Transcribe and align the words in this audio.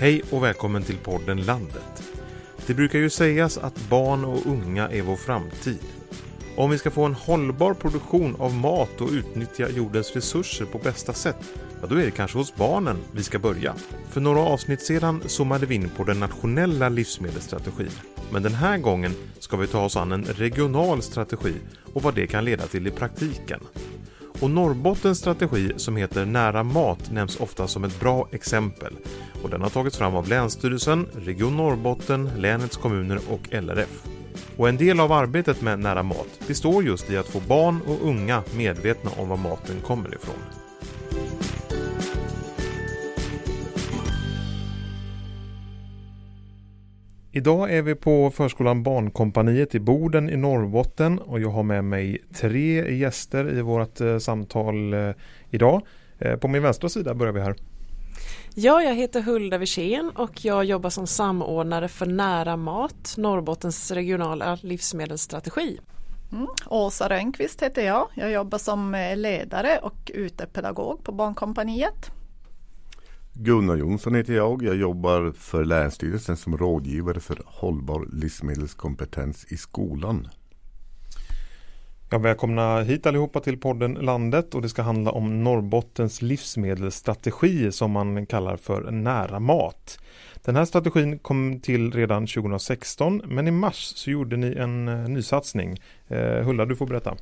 Hej 0.00 0.22
och 0.30 0.44
välkommen 0.44 0.82
till 0.82 0.98
podden 0.98 1.42
Landet. 1.42 2.02
Det 2.66 2.74
brukar 2.74 2.98
ju 2.98 3.10
sägas 3.10 3.58
att 3.58 3.88
barn 3.88 4.24
och 4.24 4.46
unga 4.46 4.88
är 4.88 5.02
vår 5.02 5.16
framtid. 5.16 5.78
Om 6.56 6.70
vi 6.70 6.78
ska 6.78 6.90
få 6.90 7.04
en 7.04 7.14
hållbar 7.14 7.74
produktion 7.74 8.36
av 8.38 8.54
mat 8.54 9.00
och 9.00 9.10
utnyttja 9.10 9.68
jordens 9.68 10.12
resurser 10.12 10.64
på 10.64 10.78
bästa 10.78 11.12
sätt, 11.12 11.36
ja 11.80 11.86
då 11.86 11.94
är 11.94 12.04
det 12.04 12.10
kanske 12.10 12.38
hos 12.38 12.54
barnen 12.54 12.96
vi 13.12 13.22
ska 13.22 13.38
börja. 13.38 13.74
För 14.10 14.20
några 14.20 14.40
avsnitt 14.40 14.82
sedan 14.82 15.22
zoomade 15.26 15.66
vi 15.66 15.74
in 15.74 15.90
på 15.96 16.04
den 16.04 16.20
nationella 16.20 16.88
livsmedelsstrategin. 16.88 17.92
Men 18.30 18.42
den 18.42 18.54
här 18.54 18.78
gången 18.78 19.14
ska 19.38 19.56
vi 19.56 19.66
ta 19.66 19.84
oss 19.84 19.96
an 19.96 20.12
en 20.12 20.24
regional 20.24 21.02
strategi 21.02 21.54
och 21.92 22.02
vad 22.02 22.14
det 22.14 22.26
kan 22.26 22.44
leda 22.44 22.66
till 22.66 22.86
i 22.86 22.90
praktiken. 22.90 23.60
Och 24.40 24.50
Norrbottens 24.50 25.18
strategi 25.18 25.72
som 25.76 25.96
heter 25.96 26.24
Nära 26.24 26.62
mat 26.62 27.10
nämns 27.10 27.40
ofta 27.40 27.68
som 27.68 27.84
ett 27.84 28.00
bra 28.00 28.28
exempel. 28.32 28.96
Och 29.42 29.50
den 29.50 29.62
har 29.62 29.70
tagits 29.70 29.98
fram 29.98 30.16
av 30.16 30.28
Länsstyrelsen, 30.28 31.06
Region 31.14 31.56
Norrbotten, 31.56 32.30
länets 32.36 32.76
kommuner 32.76 33.20
och 33.28 33.48
LRF. 33.52 34.02
Och 34.56 34.68
en 34.68 34.76
del 34.76 35.00
av 35.00 35.12
arbetet 35.12 35.62
med 35.62 35.78
Nära 35.78 36.02
mat 36.02 36.40
består 36.48 36.84
just 36.84 37.10
i 37.10 37.16
att 37.16 37.28
få 37.28 37.40
barn 37.40 37.80
och 37.86 38.08
unga 38.08 38.42
medvetna 38.56 39.10
om 39.16 39.28
var 39.28 39.36
maten 39.36 39.80
kommer 39.86 40.14
ifrån. 40.14 40.59
Idag 47.32 47.74
är 47.74 47.82
vi 47.82 47.94
på 47.94 48.30
förskolan 48.30 48.82
Barnkompaniet 48.82 49.74
i 49.74 49.80
Boden 49.80 50.30
i 50.30 50.36
Norrbotten 50.36 51.18
och 51.18 51.40
jag 51.40 51.48
har 51.50 51.62
med 51.62 51.84
mig 51.84 52.18
tre 52.34 52.96
gäster 52.96 53.58
i 53.58 53.62
vårt 53.62 54.00
eh, 54.00 54.18
samtal 54.18 54.94
eh, 54.94 55.10
idag. 55.50 55.86
Eh, 56.18 56.36
på 56.36 56.48
min 56.48 56.62
vänstra 56.62 56.88
sida 56.88 57.14
börjar 57.14 57.32
vi 57.32 57.40
här. 57.40 57.54
Ja, 58.54 58.82
jag 58.82 58.94
heter 58.94 59.20
Hulda 59.20 59.58
Wirsén 59.58 60.10
och 60.14 60.44
jag 60.44 60.64
jobbar 60.64 60.90
som 60.90 61.06
samordnare 61.06 61.88
för 61.88 62.06
Nära 62.06 62.56
mat, 62.56 63.14
Norrbottens 63.16 63.90
regionala 63.90 64.58
livsmedelsstrategi. 64.62 65.78
Mm. 66.32 66.46
Åsa 66.66 67.08
Rönnqvist 67.08 67.62
heter 67.62 67.86
jag. 67.86 68.08
Jag 68.14 68.30
jobbar 68.30 68.58
som 68.58 69.12
ledare 69.16 69.78
och 69.82 70.10
utepedagog 70.14 71.04
på 71.04 71.12
Barnkompaniet. 71.12 72.19
Gunnar 73.42 73.76
Jonsson 73.76 74.14
heter 74.14 74.32
jag. 74.34 74.62
Jag 74.62 74.76
jobbar 74.76 75.32
för 75.36 75.64
Länsstyrelsen 75.64 76.36
som 76.36 76.58
rådgivare 76.58 77.20
för 77.20 77.38
hållbar 77.46 78.08
livsmedelskompetens 78.12 79.44
i 79.52 79.56
skolan. 79.56 80.28
Jag 82.10 82.18
välkomna 82.18 82.80
hit 82.80 83.06
allihopa 83.06 83.40
till 83.40 83.58
podden 83.58 83.94
Landet 83.94 84.54
och 84.54 84.62
det 84.62 84.68
ska 84.68 84.82
handla 84.82 85.10
om 85.10 85.44
Norrbottens 85.44 86.22
livsmedelsstrategi 86.22 87.72
som 87.72 87.90
man 87.90 88.26
kallar 88.26 88.56
för 88.56 88.90
nära 88.90 89.40
mat. 89.40 89.98
Den 90.44 90.56
här 90.56 90.64
strategin 90.64 91.18
kom 91.18 91.60
till 91.60 91.92
redan 91.92 92.26
2016 92.26 93.22
men 93.24 93.48
i 93.48 93.50
mars 93.50 93.92
så 93.96 94.10
gjorde 94.10 94.36
ni 94.36 94.52
en 94.52 94.88
eh, 94.88 95.08
nysatsning. 95.08 95.80
Eh, 96.08 96.44
Hulla, 96.44 96.66
du 96.66 96.76
får 96.76 96.86
berätta. 96.86 97.16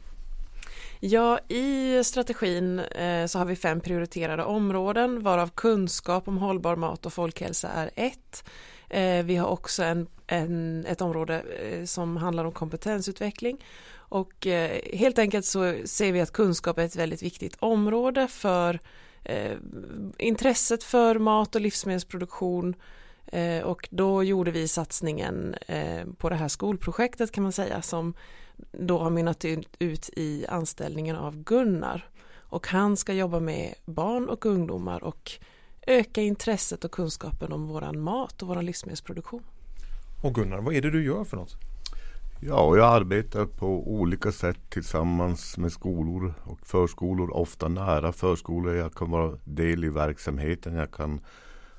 Ja, 1.01 1.39
i 1.49 2.05
strategin 2.05 2.79
eh, 2.79 3.27
så 3.27 3.39
har 3.39 3.45
vi 3.45 3.57
fem 3.57 3.81
prioriterade 3.81 4.45
områden 4.45 5.23
varav 5.23 5.51
kunskap 5.55 6.29
om 6.29 6.39
hållbar 6.39 6.77
mat 6.77 7.07
och 7.07 7.13
folkhälsa 7.13 7.69
är 7.69 7.91
ett. 7.95 8.45
Eh, 8.89 9.25
vi 9.25 9.37
har 9.37 9.49
också 9.49 9.83
en, 9.83 10.07
en, 10.27 10.87
ett 10.87 11.01
område 11.01 11.41
eh, 11.41 11.84
som 11.84 12.17
handlar 12.17 12.45
om 12.45 12.53
kompetensutveckling 12.53 13.65
och 14.11 14.47
helt 14.93 15.19
enkelt 15.19 15.45
så 15.47 15.75
ser 15.84 16.12
vi 16.12 16.21
att 16.21 16.33
kunskap 16.33 16.78
är 16.78 16.84
ett 16.84 16.97
väldigt 16.97 17.22
viktigt 17.22 17.56
område 17.59 18.28
för 18.28 18.78
intresset 20.19 20.84
för 20.84 21.19
mat 21.19 21.55
och 21.55 21.61
livsmedelsproduktion 21.61 22.75
och 23.65 23.89
då 23.91 24.22
gjorde 24.22 24.51
vi 24.51 24.69
satsningen 24.69 25.55
på 26.19 26.28
det 26.28 26.34
här 26.34 26.49
skolprojektet 26.49 27.33
kan 27.33 27.43
man 27.43 27.53
säga 27.53 27.83
som 27.83 28.15
då 28.73 28.99
har 28.99 29.11
mynnat 29.11 29.45
ut 29.79 30.11
i 30.17 30.47
anställningen 30.47 31.17
av 31.17 31.43
Gunnar. 31.43 32.09
Och 32.51 32.67
han 32.67 32.97
ska 32.97 33.13
jobba 33.13 33.41
med 33.41 33.75
barn 33.85 34.29
och 34.29 34.47
ungdomar 34.47 35.05
och 35.05 35.33
öka 35.87 36.23
intresset 36.23 36.85
och 36.85 36.91
kunskapen 36.91 37.53
om 37.53 37.67
våran 37.67 38.01
mat 38.01 38.43
och 38.43 38.49
våran 38.49 38.67
livsmedelsproduktion. 38.67 39.43
Och 40.23 40.35
Gunnar, 40.35 40.59
vad 40.59 40.75
är 40.75 40.83
det 40.83 40.91
du 40.91 41.05
gör 41.05 41.25
för 41.25 41.37
något? 41.37 41.57
Ja, 42.41 42.77
jag 42.77 42.95
arbetar 42.95 43.47
på 43.47 43.93
olika 43.93 44.33
sätt 44.33 44.71
tillsammans 44.71 45.59
med 45.59 45.73
skolor 45.73 46.35
och 46.45 46.67
förskolor, 46.67 47.31
ofta 47.31 47.69
nära 47.69 48.13
förskolor. 48.13 48.75
Jag 48.75 48.95
kan 48.95 49.11
vara 49.11 49.39
del 49.45 49.85
i 49.85 49.89
verksamheten, 49.89 50.75
jag 50.75 50.91
kan 50.91 51.21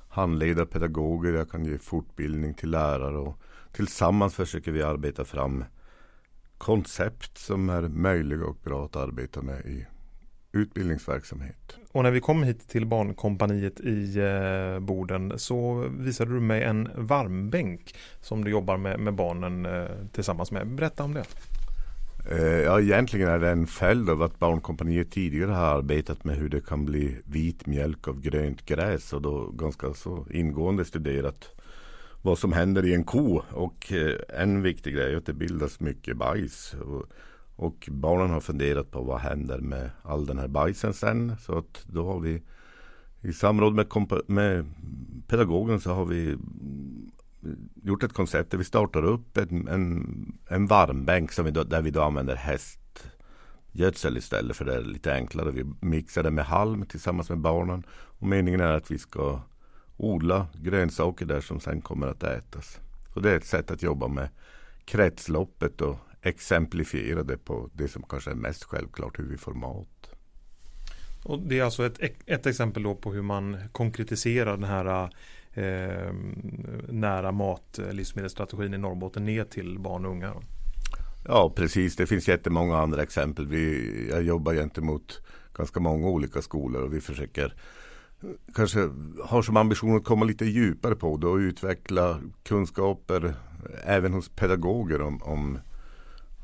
handleda 0.08 0.66
pedagoger, 0.66 1.32
jag 1.32 1.50
kan 1.50 1.64
ge 1.64 1.78
fortbildning 1.78 2.54
till 2.54 2.70
lärare 2.70 3.18
och 3.18 3.38
tillsammans 3.72 4.34
försöker 4.34 4.72
vi 4.72 4.82
arbeta 4.82 5.24
fram 5.24 5.64
koncept 6.60 7.38
som 7.38 7.70
är 7.70 7.82
möjliga 7.82 8.44
och 8.44 8.56
bra 8.64 8.84
att 8.84 8.96
arbeta 8.96 9.42
med 9.42 9.66
i 9.66 9.86
utbildningsverksamhet. 10.52 11.76
Och 11.92 12.02
när 12.02 12.10
vi 12.10 12.20
kom 12.20 12.42
hit 12.42 12.68
till 12.68 12.86
Barnkompaniet 12.86 13.80
i 13.80 14.18
eh, 14.18 14.80
Boden 14.80 15.32
så 15.36 15.88
visade 15.98 16.32
du 16.34 16.40
mig 16.40 16.62
en 16.62 16.88
varmbänk 16.94 17.94
som 18.20 18.44
du 18.44 18.50
jobbar 18.50 18.76
med, 18.76 19.00
med 19.00 19.14
barnen 19.14 19.66
eh, 19.66 19.86
tillsammans 20.12 20.50
med. 20.52 20.66
Berätta 20.66 21.04
om 21.04 21.14
det. 21.14 21.24
Eh, 22.30 22.42
ja, 22.42 22.80
egentligen 22.80 23.28
är 23.28 23.38
det 23.38 23.50
en 23.50 23.66
följd 23.66 24.10
av 24.10 24.22
att 24.22 24.38
Barnkompaniet 24.38 25.10
tidigare 25.10 25.50
har 25.50 25.78
arbetat 25.78 26.24
med 26.24 26.36
hur 26.36 26.48
det 26.48 26.66
kan 26.66 26.84
bli 26.84 27.16
vit 27.24 27.66
mjölk 27.66 28.08
av 28.08 28.20
grönt 28.20 28.66
gräs 28.66 29.12
och 29.12 29.22
då 29.22 29.50
ganska 29.50 29.94
så 29.94 30.26
ingående 30.30 30.84
studerat 30.84 31.59
vad 32.22 32.38
som 32.38 32.52
händer 32.52 32.86
i 32.86 32.94
en 32.94 33.04
ko. 33.04 33.42
Och 33.50 33.92
eh, 33.92 34.42
en 34.42 34.62
viktig 34.62 34.94
grej 34.94 35.12
är 35.12 35.16
att 35.16 35.26
det 35.26 35.32
bildas 35.32 35.80
mycket 35.80 36.16
bajs. 36.16 36.74
Och, 36.74 37.06
och, 37.56 37.88
barnen 37.90 38.30
har 38.30 38.40
funderat 38.40 38.90
på 38.90 39.02
vad 39.02 39.20
händer 39.20 39.58
med 39.58 39.90
all 40.02 40.26
den 40.26 40.38
här 40.38 40.48
bajsen 40.48 40.94
sen. 40.94 41.36
Så 41.40 41.58
att 41.58 41.84
då 41.86 42.12
har 42.12 42.20
vi 42.20 42.42
i 43.20 43.32
samråd 43.32 43.74
med, 43.74 43.86
med 44.26 44.66
pedagogen 45.26 45.80
så 45.80 45.92
har 45.92 46.04
vi 46.04 46.26
mm, 46.32 47.10
gjort 47.82 48.02
ett 48.02 48.12
koncept 48.12 48.50
där 48.50 48.58
vi 48.58 48.64
startar 48.64 49.04
upp 49.04 49.36
en, 49.36 49.68
en, 49.68 50.32
en 50.48 50.66
varmbänk 50.66 51.32
som 51.32 51.44
vi 51.44 51.50
då, 51.50 51.64
där 51.64 51.82
vi 51.82 51.90
då 51.90 52.02
använder 52.02 52.36
hästgödsel 52.36 54.16
istället 54.16 54.56
för 54.56 54.64
det 54.64 54.74
är 54.74 54.82
lite 54.82 55.14
enklare. 55.14 55.50
Vi 55.50 55.64
mixar 55.80 56.22
det 56.22 56.30
med 56.30 56.44
halm 56.44 56.86
tillsammans 56.86 57.28
med 57.28 57.38
barnen. 57.38 57.82
Och 57.90 58.26
meningen 58.26 58.60
är 58.60 58.72
att 58.72 58.90
vi 58.90 58.98
ska 58.98 59.40
odla 60.00 60.46
grönsaker 60.54 61.26
där 61.26 61.40
som 61.40 61.60
sen 61.60 61.80
kommer 61.80 62.06
att 62.06 62.22
ätas. 62.22 62.80
Så 63.14 63.20
det 63.20 63.30
är 63.30 63.36
ett 63.36 63.46
sätt 63.46 63.70
att 63.70 63.82
jobba 63.82 64.08
med 64.08 64.28
kretsloppet 64.84 65.80
och 65.80 65.96
exemplifiera 66.22 67.22
det 67.22 67.38
på 67.38 67.70
det 67.72 67.88
som 67.88 68.02
kanske 68.02 68.30
är 68.30 68.34
mest 68.34 68.64
självklart, 68.64 69.18
hur 69.18 69.24
vi 69.24 69.36
får 69.36 69.54
mat. 69.54 70.10
Och 71.24 71.38
det 71.38 71.58
är 71.58 71.64
alltså 71.64 71.86
ett, 71.86 72.00
ett 72.26 72.46
exempel 72.46 72.82
då 72.82 72.94
på 72.94 73.12
hur 73.12 73.22
man 73.22 73.56
konkretiserar 73.72 74.56
den 74.56 74.64
här 74.64 75.10
eh, 75.52 76.12
nära 76.88 77.32
mat 77.32 77.80
livsmedelsstrategin 77.92 78.74
i 78.74 78.78
Norrbotten 78.78 79.24
ner 79.24 79.44
till 79.44 79.78
barn 79.78 80.04
och 80.04 80.10
unga. 80.10 80.34
Ja 81.24 81.52
precis, 81.56 81.96
det 81.96 82.06
finns 82.06 82.28
jättemånga 82.28 82.78
andra 82.78 83.02
exempel. 83.02 83.46
Vi, 83.46 84.08
jag 84.10 84.22
jobbar 84.22 84.54
gentemot 84.54 85.20
ganska 85.54 85.80
många 85.80 86.08
olika 86.08 86.42
skolor 86.42 86.82
och 86.82 86.94
vi 86.94 87.00
försöker 87.00 87.54
kanske 88.54 88.90
har 89.24 89.42
som 89.42 89.56
ambition 89.56 89.96
att 89.96 90.04
komma 90.04 90.24
lite 90.24 90.44
djupare 90.44 90.96
på 90.96 91.16
det 91.16 91.26
och 91.26 91.36
utveckla 91.36 92.20
kunskaper 92.42 93.34
även 93.84 94.12
hos 94.12 94.28
pedagoger 94.28 95.02
om, 95.02 95.22
om 95.22 95.58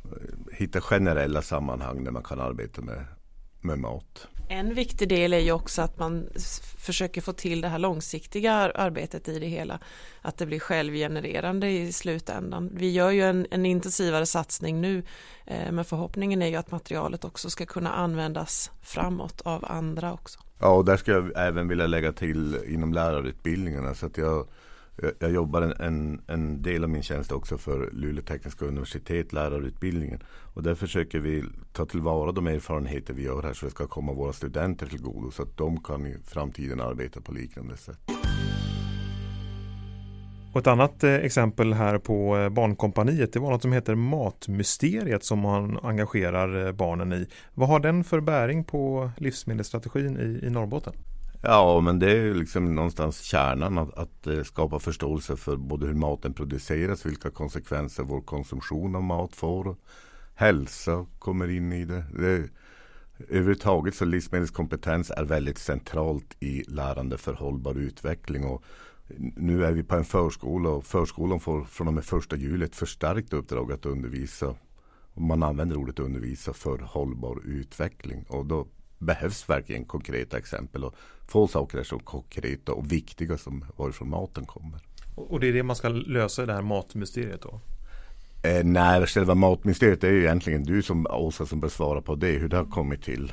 eh, 0.04 0.56
hitta 0.56 0.80
generella 0.80 1.42
sammanhang 1.42 2.04
där 2.04 2.10
man 2.10 2.22
kan 2.22 2.40
arbeta 2.40 2.82
med, 2.82 3.04
med 3.60 3.78
mat. 3.78 4.28
En 4.48 4.74
viktig 4.74 5.08
del 5.08 5.32
är 5.32 5.38
ju 5.38 5.52
också 5.52 5.82
att 5.82 5.98
man 5.98 6.28
försöker 6.78 7.20
få 7.20 7.32
till 7.32 7.60
det 7.60 7.68
här 7.68 7.78
långsiktiga 7.78 8.52
arbetet 8.54 9.28
i 9.28 9.38
det 9.38 9.46
hela. 9.46 9.78
Att 10.22 10.38
det 10.38 10.46
blir 10.46 10.60
självgenererande 10.60 11.70
i 11.70 11.92
slutändan. 11.92 12.70
Vi 12.72 12.90
gör 12.90 13.10
ju 13.10 13.22
en, 13.22 13.46
en 13.50 13.66
intensivare 13.66 14.26
satsning 14.26 14.80
nu 14.80 15.02
eh, 15.46 15.72
men 15.72 15.84
förhoppningen 15.84 16.42
är 16.42 16.46
ju 16.46 16.56
att 16.56 16.70
materialet 16.70 17.24
också 17.24 17.50
ska 17.50 17.66
kunna 17.66 17.92
användas 17.92 18.70
framåt 18.82 19.40
av 19.40 19.64
andra 19.64 20.12
också. 20.12 20.40
Ja, 20.58 20.68
och 20.68 20.84
där 20.84 20.96
ska 20.96 21.12
jag 21.12 21.32
även 21.36 21.68
vilja 21.68 21.86
lägga 21.86 22.12
till 22.12 22.58
inom 22.66 22.92
lärarutbildningarna. 22.92 23.94
Så 23.94 24.06
att 24.06 24.16
jag, 24.16 24.46
jag 25.18 25.30
jobbar 25.30 25.62
en, 25.62 25.72
en, 25.72 26.20
en 26.26 26.62
del 26.62 26.84
av 26.84 26.90
min 26.90 27.02
tjänst 27.02 27.32
också 27.32 27.58
för 27.58 27.90
Luleå 27.92 28.22
tekniska 28.22 28.64
universitet, 28.64 29.32
lärarutbildningen. 29.32 30.22
Och 30.54 30.62
där 30.62 30.74
försöker 30.74 31.18
vi 31.18 31.44
ta 31.72 31.86
tillvara 31.86 32.32
de 32.32 32.46
erfarenheter 32.46 33.14
vi 33.14 33.22
gör 33.22 33.42
här 33.42 33.52
så 33.52 33.66
det 33.66 33.70
ska 33.70 33.86
komma 33.86 34.12
våra 34.12 34.32
studenter 34.32 34.86
till 34.86 35.02
godo. 35.02 35.30
Så 35.30 35.42
att 35.42 35.56
de 35.56 35.80
kan 35.80 36.06
i 36.06 36.16
framtiden 36.24 36.80
arbeta 36.80 37.20
på 37.20 37.32
liknande 37.32 37.76
sätt. 37.76 37.98
Och 40.56 40.60
ett 40.60 40.66
annat 40.66 41.04
eh, 41.04 41.14
exempel 41.14 41.72
här 41.72 41.98
på 41.98 42.36
eh, 42.36 42.48
Barnkompaniet 42.48 43.32
det 43.32 43.38
var 43.38 43.50
något 43.50 43.62
som 43.62 43.72
heter 43.72 43.94
Matmysteriet 43.94 45.24
som 45.24 45.38
man 45.38 45.78
engagerar 45.82 46.66
eh, 46.66 46.72
barnen 46.72 47.12
i. 47.12 47.26
Vad 47.54 47.68
har 47.68 47.80
den 47.80 48.04
för 48.04 48.20
bäring 48.20 48.64
på 48.64 49.10
livsmedelsstrategin 49.16 50.16
i, 50.16 50.46
i 50.46 50.50
Norrbotten? 50.50 50.92
Ja, 51.48 51.80
men 51.80 51.98
det 51.98 52.12
är 52.12 52.34
liksom 52.34 52.74
någonstans 52.74 53.20
kärnan 53.20 53.78
att, 53.78 53.98
att 53.98 54.26
eh, 54.26 54.42
skapa 54.42 54.78
förståelse 54.78 55.36
för 55.36 55.56
både 55.56 55.86
hur 55.86 55.94
maten 55.94 56.34
produceras, 56.34 57.06
vilka 57.06 57.30
konsekvenser 57.30 58.02
vår 58.02 58.20
konsumtion 58.20 58.96
av 58.96 59.02
mat 59.02 59.36
får. 59.36 59.76
Hälsa 60.34 61.06
kommer 61.18 61.50
in 61.50 61.72
i 61.72 61.84
det. 61.84 62.04
det 62.18 62.48
överhuvudtaget 63.28 63.94
så 63.94 64.04
livsmedelskompetens 64.04 65.10
är 65.10 65.24
väldigt 65.24 65.58
centralt 65.58 66.36
i 66.40 66.64
lärande 66.68 67.18
för 67.18 67.34
hållbar 67.34 67.74
utveckling. 67.74 68.44
Och 68.44 68.64
nu 69.36 69.64
är 69.64 69.72
vi 69.72 69.82
på 69.82 69.96
en 69.96 70.04
förskola 70.04 70.68
och 70.68 70.84
förskolan 70.84 71.40
får 71.40 71.64
från 71.64 71.88
och 71.88 71.94
med 71.94 72.04
första 72.04 72.36
juli 72.36 72.64
ett 72.64 72.76
förstärkt 72.76 73.32
uppdrag 73.32 73.72
att 73.72 73.86
undervisa. 73.86 74.54
Man 75.14 75.42
använder 75.42 75.76
ordet 75.76 75.98
undervisa 75.98 76.52
för 76.52 76.78
hållbar 76.78 77.40
utveckling. 77.44 78.24
Och 78.28 78.46
då 78.46 78.66
behövs 78.98 79.48
verkligen 79.48 79.84
konkreta 79.84 80.38
exempel. 80.38 80.84
Och 80.84 80.94
få 81.26 81.46
saker 81.46 81.78
är 81.78 81.84
så 81.84 81.98
konkreta 81.98 82.72
och 82.72 82.92
viktiga 82.92 83.38
som 83.38 83.64
varifrån 83.76 84.10
maten 84.10 84.46
kommer. 84.46 84.80
Och 85.14 85.40
det 85.40 85.48
är 85.48 85.52
det 85.52 85.62
man 85.62 85.76
ska 85.76 85.88
lösa 85.88 86.42
i 86.42 86.46
det 86.46 86.52
här 86.52 86.62
matmysteriet 86.62 87.42
då? 87.42 87.60
Eh, 88.42 88.64
nej, 88.64 89.06
själva 89.06 89.34
matmysteriet 89.34 90.04
är 90.04 90.10
ju 90.10 90.20
egentligen 90.22 90.64
du 90.64 90.82
som 90.82 91.06
Åsa 91.10 91.46
som 91.46 91.60
bör 91.60 91.68
svara 91.68 92.02
på 92.02 92.14
det, 92.14 92.32
hur 92.32 92.48
det 92.48 92.56
har 92.56 92.64
kommit 92.64 93.02
till. 93.02 93.32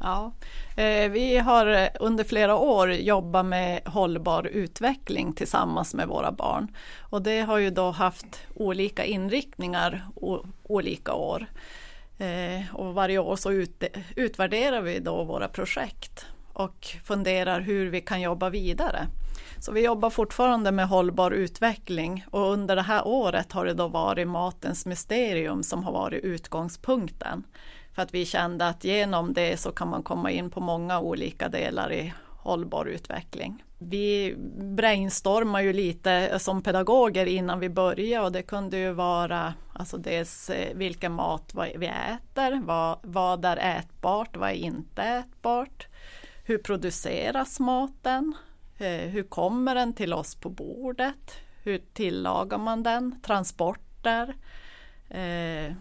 Ja, 0.00 0.32
eh, 0.76 1.10
vi 1.10 1.38
har 1.38 1.88
under 2.00 2.24
flera 2.24 2.56
år 2.56 2.92
jobbat 2.92 3.46
med 3.46 3.80
hållbar 3.86 4.46
utveckling 4.46 5.32
tillsammans 5.32 5.94
med 5.94 6.08
våra 6.08 6.32
barn. 6.32 6.68
Och 7.00 7.22
det 7.22 7.40
har 7.40 7.58
ju 7.58 7.70
då 7.70 7.90
haft 7.90 8.40
olika 8.54 9.04
inriktningar 9.04 10.06
o, 10.14 10.46
olika 10.62 11.12
år. 11.12 11.46
Eh, 12.18 12.74
och 12.74 12.94
varje 12.94 13.18
år 13.18 13.36
så 13.36 13.52
ut, 13.52 13.84
utvärderar 14.16 14.80
vi 14.80 14.98
då 14.98 15.24
våra 15.24 15.48
projekt 15.48 16.26
och 16.52 16.86
funderar 17.04 17.60
hur 17.60 17.90
vi 17.90 18.00
kan 18.00 18.20
jobba 18.20 18.50
vidare. 18.50 19.06
Så 19.58 19.72
vi 19.72 19.84
jobbar 19.84 20.10
fortfarande 20.10 20.72
med 20.72 20.88
hållbar 20.88 21.30
utveckling 21.30 22.24
och 22.30 22.52
under 22.52 22.76
det 22.76 22.82
här 22.82 23.06
året 23.06 23.52
har 23.52 23.64
det 23.64 23.74
då 23.74 23.88
varit 23.88 24.28
matens 24.28 24.86
mysterium 24.86 25.62
som 25.62 25.84
har 25.84 25.92
varit 25.92 26.24
utgångspunkten. 26.24 27.44
För 27.94 28.02
att 28.02 28.14
vi 28.14 28.26
kände 28.26 28.66
att 28.66 28.84
genom 28.84 29.32
det 29.32 29.56
så 29.56 29.72
kan 29.72 29.88
man 29.88 30.02
komma 30.02 30.30
in 30.30 30.50
på 30.50 30.60
många 30.60 31.00
olika 31.00 31.48
delar 31.48 31.92
i 31.92 32.12
hållbar 32.28 32.86
utveckling. 32.86 33.62
Vi 33.88 34.34
brainstormar 34.76 35.60
ju 35.60 35.72
lite 35.72 36.38
som 36.38 36.62
pedagoger 36.62 37.26
innan 37.26 37.60
vi 37.60 37.68
börjar 37.68 38.22
och 38.22 38.32
det 38.32 38.42
kunde 38.42 38.78
ju 38.78 38.92
vara 38.92 39.54
alltså 39.72 39.96
dels 39.96 40.50
eh, 40.50 40.76
vilken 40.76 41.12
mat 41.12 41.54
vi 41.76 41.86
äter, 41.86 42.60
vad, 42.64 42.98
vad 43.02 43.44
är 43.44 43.56
ätbart, 43.56 44.36
vad 44.36 44.50
är 44.50 44.54
inte 44.54 45.02
ätbart, 45.02 45.86
hur 46.44 46.58
produceras 46.58 47.60
maten, 47.60 48.34
eh, 48.78 49.08
hur 49.08 49.22
kommer 49.22 49.74
den 49.74 49.92
till 49.92 50.12
oss 50.12 50.34
på 50.34 50.50
bordet? 50.50 51.36
Hur 51.62 51.82
tillagar 51.92 52.58
man 52.58 52.82
den? 52.82 53.20
Transporter? 53.22 54.34
Eh, 55.08 55.72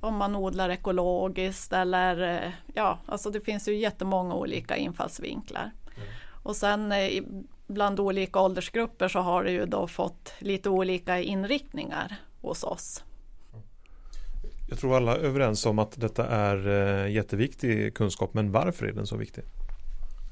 om 0.00 0.16
man 0.16 0.36
odlar 0.36 0.68
ekologiskt 0.68 1.72
eller 1.72 2.44
eh, 2.44 2.50
ja, 2.74 2.98
alltså 3.06 3.30
det 3.30 3.40
finns 3.40 3.68
ju 3.68 3.76
jättemånga 3.76 4.34
olika 4.34 4.76
infallsvinklar. 4.76 5.70
Och 6.46 6.56
sen 6.56 6.92
eh, 6.92 7.22
bland 7.66 8.00
olika 8.00 8.40
åldersgrupper 8.40 9.08
så 9.08 9.18
har 9.18 9.44
det 9.44 9.50
ju 9.50 9.66
då 9.66 9.86
fått 9.86 10.32
lite 10.38 10.70
olika 10.70 11.20
inriktningar 11.20 12.16
hos 12.40 12.64
oss. 12.64 13.04
Jag 14.68 14.78
tror 14.78 14.96
alla 14.96 15.16
är 15.16 15.20
överens 15.20 15.66
om 15.66 15.78
att 15.78 16.00
detta 16.00 16.26
är 16.26 16.68
eh, 16.68 17.12
jätteviktig 17.12 17.94
kunskap, 17.94 18.34
men 18.34 18.52
varför 18.52 18.86
är 18.86 18.92
den 18.92 19.06
så 19.06 19.16
viktig? 19.16 19.44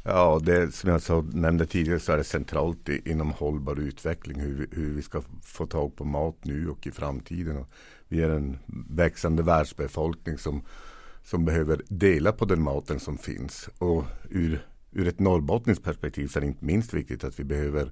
Ja, 0.05 0.41
det 0.43 0.75
som 0.75 0.91
jag 0.91 1.03
så 1.03 1.23
nämnde 1.23 1.67
tidigare 1.67 2.01
så 2.01 2.13
är 2.13 2.17
det 2.17 2.25
centralt 2.25 2.89
inom 2.89 3.31
hållbar 3.33 3.81
utveckling 3.81 4.41
hur, 4.41 4.69
hur 4.73 4.95
vi 4.95 5.03
ska 5.03 5.23
få 5.43 5.67
tag 5.67 5.97
på 5.97 6.05
mat 6.05 6.37
nu 6.43 6.69
och 6.69 6.87
i 6.87 6.91
framtiden. 6.91 7.65
Vi 8.09 8.23
är 8.23 8.31
en 8.31 8.59
växande 8.89 9.43
världsbefolkning 9.43 10.39
som, 10.39 10.63
som 11.25 11.45
behöver 11.45 11.83
dela 11.89 12.33
på 12.33 12.45
den 12.45 12.63
maten 12.63 13.01
som 13.01 13.19
finns. 13.19 13.69
Och 13.79 14.05
ur, 14.31 14.67
ur 14.95 15.09
ett 15.09 15.21
norrbottniskt 15.21 15.85
perspektiv 15.85 16.27
så 16.27 16.39
är 16.39 16.41
det 16.41 16.47
inte 16.47 16.65
minst 16.65 16.95
viktigt 16.95 17.25
att 17.25 17.41
vi 17.41 17.45
behöver 17.45 17.91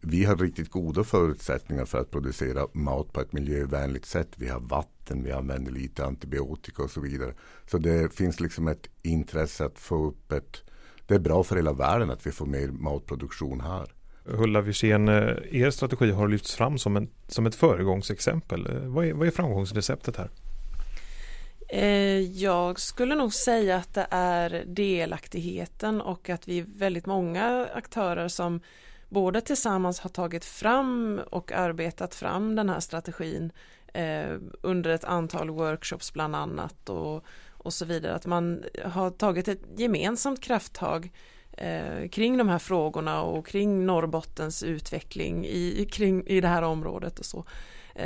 vi 0.00 0.24
har 0.24 0.36
riktigt 0.36 0.70
goda 0.70 1.04
förutsättningar 1.04 1.84
för 1.84 2.00
att 2.00 2.10
producera 2.10 2.66
mat 2.72 3.12
på 3.12 3.20
ett 3.20 3.32
miljövänligt 3.32 4.04
sätt. 4.04 4.28
Vi 4.36 4.48
har 4.48 4.60
vatten, 4.60 5.22
vi 5.22 5.32
använder 5.32 5.72
lite 5.72 6.04
antibiotika 6.04 6.82
och 6.82 6.90
så 6.90 7.00
vidare. 7.00 7.34
Så 7.70 7.78
det 7.78 8.14
finns 8.14 8.40
liksom 8.40 8.68
ett 8.68 8.88
intresse 9.02 9.64
att 9.64 9.78
få 9.78 10.06
upp 10.06 10.32
ett 10.32 10.62
det 11.10 11.14
är 11.14 11.18
bra 11.18 11.44
för 11.44 11.56
hela 11.56 11.72
världen 11.72 12.10
att 12.10 12.26
vi 12.26 12.30
får 12.30 12.46
mer 12.46 12.68
matproduktion 12.68 13.60
här. 13.60 13.86
Hulla 14.24 14.60
Wirsén, 14.60 15.08
eh, 15.08 15.14
er 15.50 15.70
strategi 15.70 16.10
har 16.10 16.28
lyfts 16.28 16.54
fram 16.54 16.78
som, 16.78 16.96
en, 16.96 17.08
som 17.28 17.46
ett 17.46 17.54
föregångsexempel. 17.54 18.66
Eh, 18.66 18.88
vad 18.88 19.04
är, 19.06 19.12
vad 19.12 19.26
är 19.26 19.30
framgångsreceptet 19.30 20.16
här? 20.16 20.30
Eh, 21.72 22.20
jag 22.20 22.80
skulle 22.80 23.14
nog 23.14 23.34
säga 23.34 23.76
att 23.76 23.94
det 23.94 24.06
är 24.10 24.64
delaktigheten 24.66 26.00
och 26.00 26.30
att 26.30 26.48
vi 26.48 26.58
är 26.58 26.66
väldigt 26.68 27.06
många 27.06 27.68
aktörer 27.74 28.28
som 28.28 28.60
både 29.08 29.40
tillsammans 29.40 30.00
har 30.00 30.10
tagit 30.10 30.44
fram 30.44 31.20
och 31.30 31.52
arbetat 31.52 32.14
fram 32.14 32.54
den 32.54 32.68
här 32.68 32.80
strategin 32.80 33.52
eh, 33.94 34.36
under 34.62 34.90
ett 34.90 35.04
antal 35.04 35.50
workshops 35.50 36.12
bland 36.12 36.36
annat 36.36 36.88
och 36.88 37.24
och 37.62 37.72
så 37.72 37.84
vidare. 37.84 38.14
Att 38.14 38.26
man 38.26 38.64
har 38.84 39.10
tagit 39.10 39.48
ett 39.48 39.62
gemensamt 39.76 40.40
krafttag 40.40 41.12
eh, 41.52 42.08
kring 42.08 42.36
de 42.36 42.48
här 42.48 42.58
frågorna 42.58 43.22
och 43.22 43.46
kring 43.46 43.86
Norrbottens 43.86 44.62
utveckling 44.62 45.46
i, 45.46 45.88
kring, 45.92 46.26
i 46.26 46.40
det 46.40 46.48
här 46.48 46.62
området 46.62 47.18
och 47.18 47.24
så. 47.24 47.44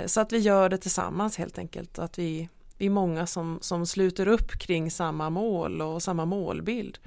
Så 0.07 0.21
att 0.21 0.33
vi 0.33 0.39
gör 0.39 0.69
det 0.69 0.79
tillsammans 0.79 1.37
helt 1.37 1.59
enkelt. 1.59 1.99
Att 1.99 2.19
vi, 2.19 2.49
vi 2.79 2.87
är 2.87 2.91
många 2.91 3.27
som, 3.27 3.59
som 3.61 3.87
sluter 3.87 4.29
upp 4.29 4.51
kring 4.59 4.91
samma 4.91 5.31
mål 5.31 5.83
och 5.83 6.03
samma 6.03 6.25
målbild. 6.25 6.99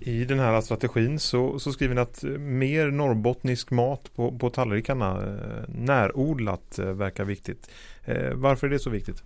I 0.00 0.24
den 0.24 0.38
här 0.38 0.60
strategin 0.60 1.18
så, 1.18 1.58
så 1.58 1.72
skriver 1.72 1.94
ni 1.94 2.00
att 2.00 2.22
mer 2.38 2.90
norrbottnisk 2.90 3.70
mat 3.70 4.10
på, 4.14 4.38
på 4.38 4.50
tallrikarna, 4.50 5.16
eh, 5.16 5.68
närodlat, 5.68 6.78
eh, 6.78 6.86
verkar 6.86 7.24
viktigt. 7.24 7.70
Eh, 8.04 8.32
varför 8.34 8.66
är 8.66 8.70
det 8.70 8.78
så 8.78 8.90
viktigt? 8.90 9.22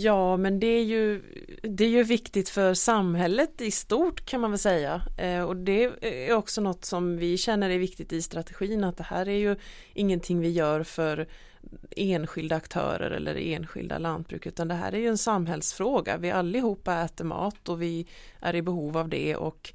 Ja, 0.00 0.36
men 0.36 0.60
det 0.60 0.66
är, 0.66 0.84
ju, 0.84 1.22
det 1.62 1.84
är 1.84 1.88
ju 1.88 2.02
viktigt 2.02 2.48
för 2.48 2.74
samhället 2.74 3.60
i 3.60 3.70
stort 3.70 4.24
kan 4.24 4.40
man 4.40 4.50
väl 4.50 4.58
säga. 4.58 5.02
Och 5.46 5.56
det 5.56 5.90
är 6.00 6.34
också 6.34 6.60
något 6.60 6.84
som 6.84 7.16
vi 7.16 7.36
känner 7.36 7.70
är 7.70 7.78
viktigt 7.78 8.12
i 8.12 8.22
strategin 8.22 8.84
att 8.84 8.96
det 8.96 9.02
här 9.02 9.28
är 9.28 9.38
ju 9.38 9.56
ingenting 9.94 10.40
vi 10.40 10.50
gör 10.50 10.82
för 10.82 11.26
enskilda 11.96 12.56
aktörer 12.56 13.10
eller 13.10 13.36
enskilda 13.36 13.98
lantbruk 13.98 14.46
utan 14.46 14.68
det 14.68 14.74
här 14.74 14.92
är 14.92 14.98
ju 14.98 15.08
en 15.08 15.18
samhällsfråga. 15.18 16.16
Vi 16.16 16.30
allihopa 16.30 16.94
äter 17.04 17.24
mat 17.24 17.68
och 17.68 17.82
vi 17.82 18.06
är 18.40 18.54
i 18.54 18.62
behov 18.62 18.96
av 18.96 19.08
det 19.08 19.36
och 19.36 19.72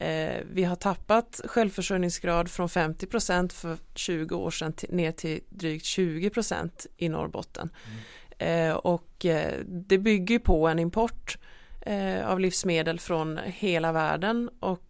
eh, 0.00 0.42
vi 0.52 0.64
har 0.64 0.76
tappat 0.76 1.40
självförsörjningsgrad 1.44 2.50
från 2.50 2.68
50% 2.68 3.52
för 3.52 3.78
20 3.94 4.36
år 4.36 4.50
sedan 4.50 4.72
till, 4.72 4.94
ner 4.94 5.12
till 5.12 5.40
drygt 5.48 5.84
20% 5.84 6.86
i 6.96 7.08
Norrbotten. 7.08 7.70
Mm. 7.86 7.98
Eh, 8.38 8.76
och 8.76 9.24
eh, 9.24 9.54
det 9.66 9.98
bygger 9.98 10.38
på 10.38 10.68
en 10.68 10.78
import 10.78 11.38
eh, 11.80 12.28
av 12.28 12.40
livsmedel 12.40 13.00
från 13.00 13.40
hela 13.44 13.92
världen 13.92 14.50
och 14.60 14.82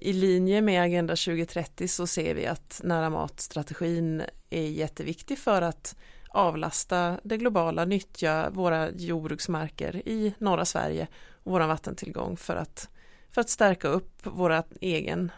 i 0.00 0.12
linje 0.12 0.60
med 0.60 0.82
Agenda 0.82 1.16
2030 1.16 1.88
så 1.88 2.06
ser 2.06 2.34
vi 2.34 2.46
att 2.46 2.80
nära 2.84 3.10
matstrategin 3.10 4.22
är 4.50 4.68
jätteviktig 4.68 5.38
för 5.38 5.62
att 5.62 5.96
avlasta 6.28 7.20
det 7.22 7.36
globala, 7.36 7.84
nyttja 7.84 8.50
våra 8.50 8.90
jordbruksmarker 8.90 10.08
i 10.08 10.34
norra 10.38 10.64
Sverige 10.64 11.06
och 11.42 11.52
vår 11.52 11.60
vattentillgång 11.60 12.36
för 12.36 12.56
att, 12.56 12.88
för 13.30 13.40
att 13.40 13.48
stärka 13.48 13.88
upp 13.88 14.20
vår 14.22 14.62
egen 14.80 15.32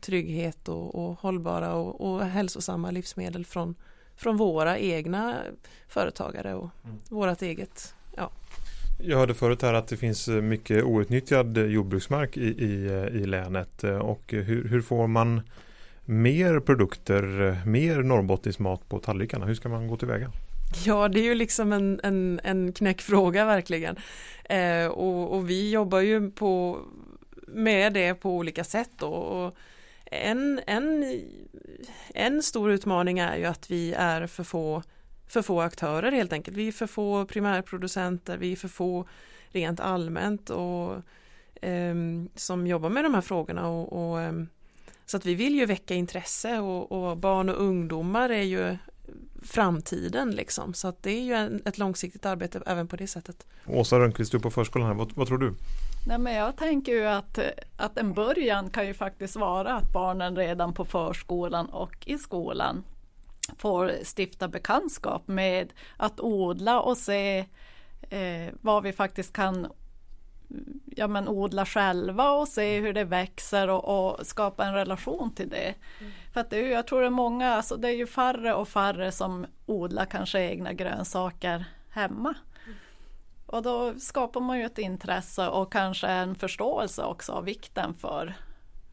trygghet 0.00 0.68
och, 0.68 0.94
och 0.94 1.20
hållbara 1.20 1.74
och, 1.74 2.00
och 2.00 2.26
hälsosamma 2.26 2.90
livsmedel 2.90 3.46
från, 3.46 3.74
från 4.16 4.36
våra 4.36 4.78
egna 4.78 5.36
företagare 5.88 6.54
och 6.54 6.70
mm. 6.84 6.98
vårat 7.08 7.42
eget. 7.42 7.94
Ja. 8.16 8.30
Jag 8.98 9.18
hörde 9.18 9.34
förut 9.34 9.62
här 9.62 9.74
att 9.74 9.88
det 9.88 9.96
finns 9.96 10.28
eh, 10.28 10.42
mycket 10.42 10.84
outnyttjad 10.84 11.58
eh, 11.58 11.64
jordbruksmark 11.64 12.36
i, 12.36 12.64
i, 12.64 12.86
eh, 12.86 13.22
i 13.22 13.26
länet 13.26 13.84
och 13.84 14.22
hur, 14.26 14.68
hur 14.68 14.80
får 14.80 15.06
man 15.06 15.40
mer 16.04 16.60
produkter, 16.60 17.56
mer 17.66 18.02
norrbottnisk 18.02 18.58
mat 18.58 18.88
på 18.88 18.98
tallrikarna? 18.98 19.46
Hur 19.46 19.54
ska 19.54 19.68
man 19.68 19.88
gå 19.88 19.96
tillväga? 19.96 20.30
Ja, 20.84 21.08
det 21.08 21.20
är 21.20 21.24
ju 21.24 21.34
liksom 21.34 21.72
en, 21.72 22.00
en, 22.02 22.40
en 22.44 22.72
knäckfråga 22.72 23.44
verkligen. 23.44 23.96
Eh, 24.44 24.86
och, 24.86 25.36
och, 25.36 25.50
vi 25.50 25.70
jobbar 25.70 26.00
ju 26.00 26.30
på, 26.30 26.78
med 27.46 27.92
det 27.92 28.14
på 28.14 28.36
olika 28.36 28.64
sätt. 28.64 28.90
Då, 28.98 29.06
och 29.06 29.54
en, 30.04 30.60
en, 30.66 31.20
en 32.14 32.42
stor 32.42 32.70
utmaning 32.70 33.18
är 33.18 33.36
ju 33.36 33.44
att 33.44 33.70
vi 33.70 33.92
är 33.92 34.26
för 34.26 34.44
få 34.44 34.82
för 35.26 35.42
få 35.42 35.60
aktörer 35.60 36.12
helt 36.12 36.32
enkelt. 36.32 36.56
Vi 36.56 36.68
är 36.68 36.72
för 36.72 36.86
få 36.86 37.24
primärproducenter, 37.24 38.38
vi 38.38 38.52
är 38.52 38.56
för 38.56 38.68
få 38.68 39.06
rent 39.48 39.80
allmänt 39.80 40.50
och 40.50 40.94
eh, 41.62 41.94
som 42.34 42.66
jobbar 42.66 42.90
med 42.90 43.04
de 43.04 43.14
här 43.14 43.20
frågorna 43.20 43.68
och, 43.68 44.10
och 44.10 44.20
eh, 44.20 44.32
så 45.06 45.16
att 45.16 45.26
vi 45.26 45.34
vill 45.34 45.54
ju 45.54 45.66
väcka 45.66 45.94
intresse 45.94 46.58
och, 46.58 46.92
och, 46.92 47.16
barn 47.16 47.48
och 47.48 47.60
ungdomar 47.60 48.30
är 48.30 48.42
ju 48.42 48.76
framtiden 49.42 50.30
liksom. 50.30 50.74
Så 50.74 50.88
att 50.88 51.02
det 51.02 51.10
är 51.10 51.22
ju 51.22 51.32
en, 51.32 51.62
ett 51.64 51.78
långsiktigt 51.78 52.26
arbete 52.26 52.62
även 52.66 52.88
på 52.88 52.96
det 52.96 53.06
sättet. 53.06 53.46
Åsa 53.66 53.98
Rönnqvist, 53.98 54.32
du 54.32 54.40
på 54.40 54.50
förskolan 54.50 54.88
här, 54.88 54.94
vad, 54.94 55.12
vad, 55.12 55.26
tror 55.28 55.38
du? 55.38 55.54
Nej, 56.06 56.18
men 56.18 56.34
jag 56.34 56.56
tänker 56.56 56.92
ju 56.92 57.06
att, 57.06 57.38
att 57.76 57.98
en 57.98 58.12
början 58.12 58.70
kan 58.70 58.86
ju 58.86 58.94
faktiskt 58.94 59.36
vara 59.36 59.74
att 59.74 59.92
barnen 59.92 60.36
redan 60.36 60.74
på 60.74 60.84
förskolan 60.84 61.66
och 61.66 61.94
i 62.06 62.18
skolan 62.18 62.84
får 63.58 63.92
stifta 64.18 64.48
bekantskap 64.48 65.28
med 65.28 65.72
att 65.96 66.20
odla 66.20 66.80
och 66.80 66.96
se 66.96 67.38
eh, 68.10 68.54
vad 68.60 68.82
vi 68.82 68.92
faktiskt 68.92 69.32
kan 69.32 69.66
ja, 70.86 71.06
men 71.06 71.28
odla 71.28 71.66
själva 71.66 72.30
och 72.30 72.48
se 72.48 72.80
hur 72.80 72.92
det 72.92 73.04
växer 73.04 73.68
och, 73.68 73.84
och 73.84 74.26
skapa 74.26 74.64
en 74.64 74.74
relation 74.74 75.34
till 75.34 75.48
det. 75.48 75.74
Mm. 76.00 76.12
För 76.32 76.40
att 76.40 76.50
det 76.50 76.58
är, 76.58 76.72
jag 76.72 76.86
tror 76.86 77.00
det 77.00 77.06
är 77.06 77.10
många, 77.10 77.54
alltså 77.54 77.76
det 77.76 77.88
är 77.88 77.96
ju 77.96 78.06
färre 78.06 78.54
och 78.54 78.68
färre 78.68 79.12
som 79.12 79.46
odlar 79.66 80.04
kanske 80.04 80.40
egna 80.40 80.72
grönsaker 80.72 81.64
hemma. 81.90 82.34
Mm. 82.64 82.78
Och 83.46 83.62
då 83.62 83.94
skapar 83.98 84.40
man 84.40 84.58
ju 84.58 84.64
ett 84.64 84.78
intresse 84.78 85.48
och 85.48 85.72
kanske 85.72 86.06
en 86.06 86.34
förståelse 86.34 87.04
också 87.04 87.32
av 87.32 87.44
vikten 87.44 87.94
för, 87.94 88.34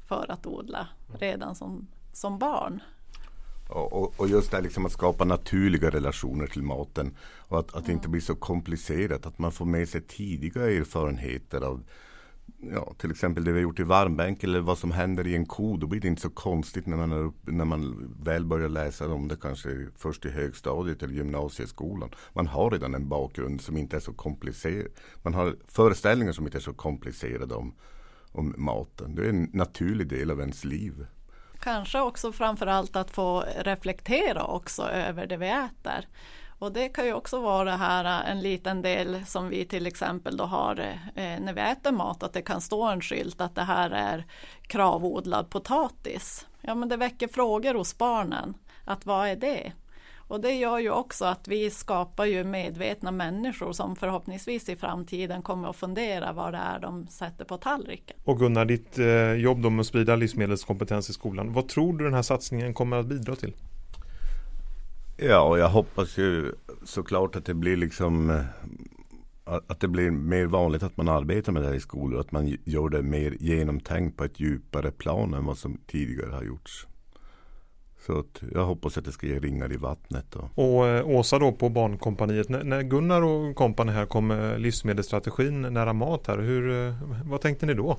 för 0.08 0.32
att 0.32 0.46
odla 0.46 0.88
redan 1.20 1.56
som, 1.56 1.88
som 2.14 2.40
barn. 2.40 2.84
Och, 3.72 4.20
och, 4.20 4.30
just 4.30 4.52
det 4.52 4.62
liksom 4.62 4.86
att 4.86 4.92
skapa 4.92 5.26
naturliga 5.26 5.90
relationer 5.90 6.48
till 6.48 6.64
maten. 6.64 7.16
Och 7.38 7.60
att, 7.60 7.76
att 7.76 7.86
det 7.86 7.92
inte 7.92 8.10
blir 8.10 8.22
så 8.22 8.36
komplicerat. 8.36 9.26
Att 9.26 9.40
man 9.40 9.52
får 9.52 9.66
med 9.66 9.90
sig 9.90 10.02
tidiga 10.02 10.72
erfarenheter 10.72 11.62
av 11.62 11.84
ja, 12.62 12.94
till 12.98 13.12
exempel 13.12 13.44
det 13.44 13.52
vi 13.52 13.58
har 13.58 13.64
gjort 13.64 13.80
i 13.80 13.84
varmbänk 13.84 14.44
eller 14.44 14.60
vad 14.60 14.78
som 14.78 14.92
händer 14.92 15.28
i 15.28 15.36
en 15.36 15.46
ko. 15.46 15.78
Då 15.78 15.88
blir 15.88 16.02
det 16.02 16.08
inte 16.08 16.22
så 16.22 16.30
konstigt 16.30 16.86
när 16.88 16.98
man, 16.98 17.14
upp, 17.14 17.36
när 17.44 17.66
man 17.66 18.14
väl 18.24 18.46
börjar 18.46 18.70
läsa 18.70 19.14
om 19.14 19.28
det 19.28 19.36
kanske 19.36 19.88
först 19.98 20.26
i 20.26 20.30
högstadiet 20.30 21.04
eller 21.04 21.14
gymnasieskolan. 21.14 22.10
Man 22.34 22.48
har 22.48 22.72
redan 22.72 22.96
en 22.96 23.10
bakgrund 23.10 23.62
som 23.62 23.78
inte 23.78 23.96
är 23.96 24.00
så 24.00 24.14
komplicerad. 24.14 24.88
Man 25.24 25.34
har 25.34 25.56
föreställningar 25.68 26.34
som 26.34 26.46
inte 26.46 26.58
är 26.58 26.62
så 26.62 26.74
komplicerade 26.74 27.56
om, 27.56 27.74
om 28.32 28.54
maten. 28.58 29.16
Det 29.16 29.26
är 29.26 29.30
en 29.30 29.50
naturlig 29.54 30.08
del 30.08 30.32
av 30.32 30.40
ens 30.40 30.64
liv. 30.64 31.06
Kanske 31.62 32.00
också 32.00 32.32
framförallt 32.32 32.96
att 32.96 33.12
få 33.12 33.44
reflektera 33.58 34.44
också 34.44 34.84
över 34.84 35.28
det 35.28 35.38
vi 35.38 35.50
äter. 35.50 36.08
Och 36.60 36.72
det 36.72 36.90
kan 36.90 37.06
ju 37.06 37.14
också 37.14 37.40
vara 37.42 37.76
här 37.76 38.06
äh, 38.06 38.32
en 38.32 38.42
liten 38.42 38.82
del 38.82 39.26
som 39.26 39.50
vi 39.50 39.66
till 39.66 39.88
exempel 39.88 40.38
då 40.38 40.44
har 40.44 40.80
eh, 41.16 41.40
när 41.40 41.54
vi 41.54 41.62
äter 41.62 41.92
mat, 41.92 42.24
att 42.24 42.34
det 42.34 42.42
kan 42.42 42.62
stå 42.62 42.84
en 42.84 43.02
skylt 43.02 43.42
att 43.42 43.56
det 43.56 43.64
här 43.64 43.92
är 43.92 44.26
kravodlad 44.62 45.50
potatis. 45.50 46.48
Ja 46.62 46.76
men 46.76 46.90
det 46.90 46.98
väcker 46.98 47.28
frågor 47.28 47.74
hos 47.74 47.98
barnen, 47.98 48.54
att 48.86 49.06
vad 49.06 49.28
är 49.28 49.36
det? 49.36 49.72
Och 50.32 50.42
det 50.42 50.52
gör 50.52 50.80
ju 50.80 50.90
också 50.90 51.26
att 51.26 51.48
vi 51.48 51.70
skapar 51.70 52.26
ju 52.26 52.44
medvetna 52.44 53.12
människor 53.12 53.72
som 53.72 53.96
förhoppningsvis 53.96 54.70
i 54.70 54.76
framtiden 54.76 55.42
kommer 55.42 55.70
att 55.70 55.76
fundera 55.76 56.34
vad 56.34 56.54
det 56.54 56.58
är 56.58 56.80
de 56.80 57.08
sätter 57.08 57.46
på 57.46 57.58
tallriken. 57.58 58.18
Och 58.24 58.40
Gunnar, 58.40 58.66
ditt 58.66 59.00
eh, 59.00 59.34
jobb 59.34 59.62
då 59.62 59.70
med 59.70 59.80
att 59.80 59.88
sprida 59.88 60.16
livsmedelskompetens 60.16 61.10
i 61.10 61.14
skolan. 61.14 61.54
Vad 61.54 61.68
tror 61.68 61.98
du 61.98 62.04
den 62.04 62.14
här 62.14 62.22
satsningen 62.22 62.74
kommer 62.74 62.98
att 62.98 63.06
bidra 63.06 63.36
till? 63.36 63.54
Ja, 65.18 65.42
och 65.42 65.60
jag 65.60 65.70
hoppas 65.70 66.18
ju 66.18 66.52
såklart 66.84 67.36
att 67.36 67.46
det 67.46 67.54
blir 67.54 67.78
liksom 67.78 68.30
eh, 68.30 68.46
att 69.68 69.80
det 69.80 69.88
blir 69.88 70.12
mer 70.12 70.46
vanligt 70.46 70.84
att 70.84 70.98
man 70.98 71.10
arbetar 71.10 71.52
med 71.52 71.62
det 71.62 71.68
här 71.68 71.76
i 71.76 71.80
skolor. 71.80 72.20
Att 72.20 72.32
man 72.32 72.58
gör 72.66 72.90
det 72.90 73.02
mer 73.02 73.38
genomtänkt 73.40 74.18
på 74.18 74.24
ett 74.24 74.40
djupare 74.40 74.92
plan 74.92 75.34
än 75.34 75.46
vad 75.46 75.58
som 75.58 75.78
tidigare 75.88 76.32
har 76.32 76.44
gjorts. 76.44 76.88
Så 78.06 78.20
att 78.20 78.42
jag 78.54 78.66
hoppas 78.66 78.98
att 78.98 79.06
det 79.06 79.12
ska 79.12 79.28
ge 79.28 79.40
ringar 79.40 79.74
i 79.74 79.78
vattnet. 79.78 80.26
Då. 80.30 80.64
Och 80.64 80.88
eh, 80.88 81.08
Åsa 81.08 81.40
då 81.40 81.52
på 81.52 81.70
Barnkompaniet. 81.70 82.50
N 82.50 82.62
när 82.64 82.82
Gunnar 82.82 83.22
och 83.22 83.56
kompani 83.56 83.92
här 83.92 84.06
kom 84.06 84.28
med 84.28 84.62
livsmedelsstrategin 84.62 85.62
nära 85.62 85.94
mat 85.94 86.28
här. 86.28 86.38
Hur, 86.38 86.88
eh, 86.88 86.94
vad 87.26 87.42
tänkte 87.42 87.66
ni 87.66 87.74
då? 87.74 87.98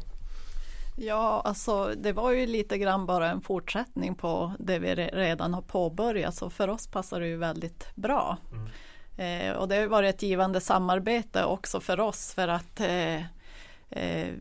Ja, 0.97 1.43
alltså 1.45 1.91
det 1.97 2.13
var 2.13 2.33
ju 2.33 2.47
lite 2.47 2.79
grann 2.79 3.07
bara 3.07 3.31
en 3.31 3.41
fortsättning 3.41 4.15
på 4.15 4.53
det 4.59 4.79
vi 4.79 4.95
redan 4.95 5.55
har 5.55 5.63
påbörjat. 5.63 6.35
Så 6.35 6.51
för 6.51 6.69
oss 6.69 6.87
passar 6.87 7.21
det 7.21 7.27
ju 7.27 7.37
väldigt 7.37 7.87
bra. 7.95 8.39
Mm. 8.53 8.69
Eh, 9.17 9.57
och 9.57 9.69
det 9.69 9.77
har 9.77 9.87
varit 9.87 10.15
ett 10.15 10.23
givande 10.23 10.61
samarbete 10.61 11.45
också 11.45 11.81
för 11.81 12.01
oss 12.01 12.35
för 12.35 12.49
att 12.49 12.81
eh, 12.81 12.87
Eh, 12.87 13.23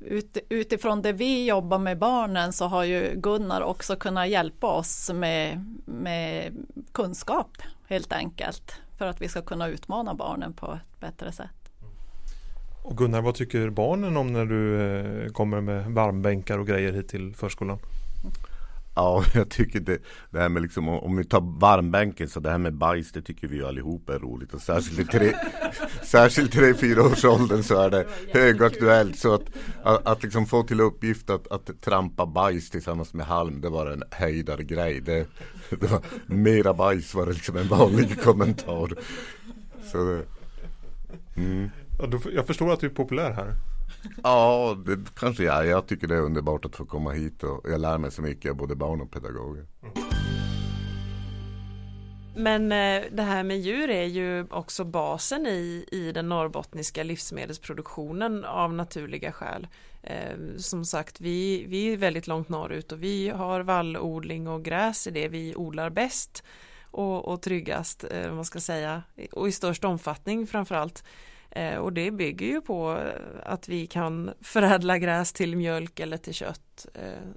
ut, 0.02 0.38
utifrån 0.50 1.02
det 1.02 1.14
vi 1.14 1.46
jobbar 1.46 1.80
med 1.80 1.98
barnen 1.98 2.54
så 2.54 2.66
har 2.66 2.84
ju 2.84 3.12
Gunnar 3.16 3.62
också 3.62 3.96
kunnat 3.96 4.30
hjälpa 4.30 4.68
oss 4.68 5.12
med, 5.14 5.66
med 5.86 6.54
kunskap 6.92 7.58
helt 7.88 8.14
enkelt. 8.14 8.74
För 8.98 9.06
att 9.06 9.22
vi 9.22 9.28
ska 9.28 9.42
kunna 9.42 9.68
utmana 9.68 10.14
barnen 10.14 10.54
på 10.54 10.74
ett 10.74 11.00
bättre 11.00 11.32
sätt. 11.32 11.50
Och 12.84 12.98
Gunnar, 12.98 13.22
vad 13.22 13.36
tycker 13.36 13.70
barnen 13.70 14.18
om 14.18 14.34
när 14.34 14.46
du 14.46 14.82
eh, 14.82 15.32
kommer 15.32 15.62
med 15.62 15.86
varmbänkar 15.86 16.58
och 16.58 16.68
grejer 16.68 16.94
hit 16.94 17.08
till 17.08 17.36
förskolan? 17.36 17.80
Ja, 18.96 19.24
jag 19.34 19.50
tycker 19.50 19.80
det, 19.80 19.98
det 20.32 20.40
här 20.40 20.50
med 20.50 20.62
liksom 20.62 20.90
om 20.90 21.18
vi 21.18 21.24
tar 21.24 21.60
varmbänken 21.60 22.30
så 22.30 22.40
det 22.40 22.50
här 22.50 22.58
med 22.58 22.74
bajs 22.74 23.12
det 23.12 23.22
tycker 23.22 23.48
vi 23.48 23.56
ju 23.56 23.66
allihop 23.66 24.10
är 24.10 24.20
roligt. 24.20 24.54
Och 24.54 24.62
särskilt 24.62 25.00
i 25.00 25.18
tre, 25.18 25.34
särskilt 26.04 26.54
tre 26.54 26.74
fyra 26.74 27.04
års 27.04 27.26
åldern 27.26 27.64
så 27.64 27.82
är 27.82 27.90
det 27.90 28.06
högaktuellt. 28.34 29.20
Så 29.20 29.34
att, 29.34 29.44
att, 29.84 30.08
att 30.08 30.24
liksom 30.24 30.46
få 30.46 30.64
till 30.64 30.82
uppgift 30.82 31.30
att, 31.30 31.52
att 31.52 31.82
trampa 31.82 32.26
bajs 32.26 32.70
tillsammans 32.70 33.14
med 33.14 33.26
halm 33.26 33.62
det 33.62 33.70
var 33.70 33.86
en 33.86 34.04
höjdargrej. 34.12 35.02
Det, 35.02 35.28
det 35.70 35.92
var 35.92 36.02
mera 36.26 36.74
bajs 36.74 37.14
var 37.14 37.26
det 37.26 37.34
liksom 37.34 37.58
en 37.58 37.68
vanlig 37.68 38.22
kommentar. 38.22 38.94
Så 39.92 40.22
mm. 41.36 41.70
Jag 42.34 42.48
förstår 42.48 42.74
att 42.74 42.80
du 42.80 42.88
är 42.88 42.92
populär 42.92 43.32
här 43.32 43.56
Ja, 44.24 44.78
det 44.86 45.16
kanske 45.16 45.44
jag 45.44 45.68
Jag 45.68 45.88
tycker 45.88 46.08
det 46.08 46.16
är 46.16 46.22
underbart 46.22 46.66
att 46.66 46.76
få 46.76 46.86
komma 46.86 47.12
hit 47.12 47.44
och 47.44 47.70
jag 47.70 47.82
lär 47.82 47.98
mig 47.98 48.12
så 48.12 48.22
mycket 48.22 48.52
av 48.52 48.58
både 48.58 48.76
barn 48.76 49.02
och 49.02 49.12
pedagoger. 49.12 49.66
Men 52.36 52.72
eh, 52.72 53.04
det 53.12 53.24
här 53.24 53.44
med 53.44 53.60
djur 53.60 53.90
är 53.90 54.06
ju 54.06 54.48
också 54.50 54.84
basen 54.84 55.48
i, 55.48 55.86
i 55.92 56.12
den 56.12 56.30
norrbottniska 56.30 57.04
livsmedelsproduktionen 57.04 58.46
av 58.46 58.74
naturliga 58.74 59.32
skäl. 59.32 59.68
Eh, 60.04 60.38
som 60.58 60.86
sagt, 60.86 61.22
vi, 61.22 61.66
vi 61.68 61.94
är 61.94 61.98
väldigt 61.98 62.28
långt 62.28 62.50
norrut 62.50 62.92
och 62.92 63.04
vi 63.04 63.30
har 63.30 63.62
vallodling 63.62 64.48
och 64.48 64.64
gräs 64.64 65.08
i 65.08 65.12
det 65.12 65.28
vi 65.28 65.56
odlar 65.56 65.90
bäst 65.90 66.44
och, 66.84 67.28
och 67.28 67.42
tryggast, 67.42 68.06
eh, 68.12 68.34
man 68.34 68.46
ska 68.46 68.60
säga, 68.60 69.04
och 69.32 69.48
i 69.48 69.52
störst 69.52 69.84
omfattning 69.84 70.48
framförallt. 70.48 71.04
Eh, 71.52 71.78
och 71.78 71.94
det 71.94 72.12
bygger 72.12 72.48
ju 72.48 72.62
på 72.62 73.04
att 73.44 73.68
vi 73.68 73.88
kan 73.88 74.34
förädla 74.42 74.98
gräs 74.98 75.34
till 75.34 75.56
mjölk 75.56 76.00
eller 76.00 76.18
till 76.18 76.34
kött. 76.34 76.88
Eh, 76.94 77.30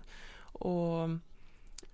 och, 0.42 1.08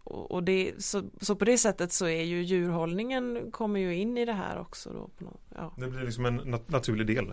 och 0.05 0.43
det, 0.43 0.73
så, 0.79 1.03
så, 1.21 1.37
på 1.37 1.45
det 1.45 1.59
sättet 1.59 1.93
så 1.93 2.07
är 2.07 2.23
ju 2.23 2.43
djurhållningen 2.43 3.51
kommer 3.51 3.81
ju 3.81 3.95
in 3.95 4.19
i 4.19 4.25
det 4.25 4.33
här 4.33 4.59
också. 4.59 4.91
Då 4.93 5.09
på 5.19 5.25
något, 5.25 5.41
ja. 5.55 5.73
Det 5.77 5.87
blir 5.87 6.05
liksom 6.05 6.27
en 6.27 6.37
nat 6.37 6.69
naturlig 6.69 7.07
del. 7.07 7.33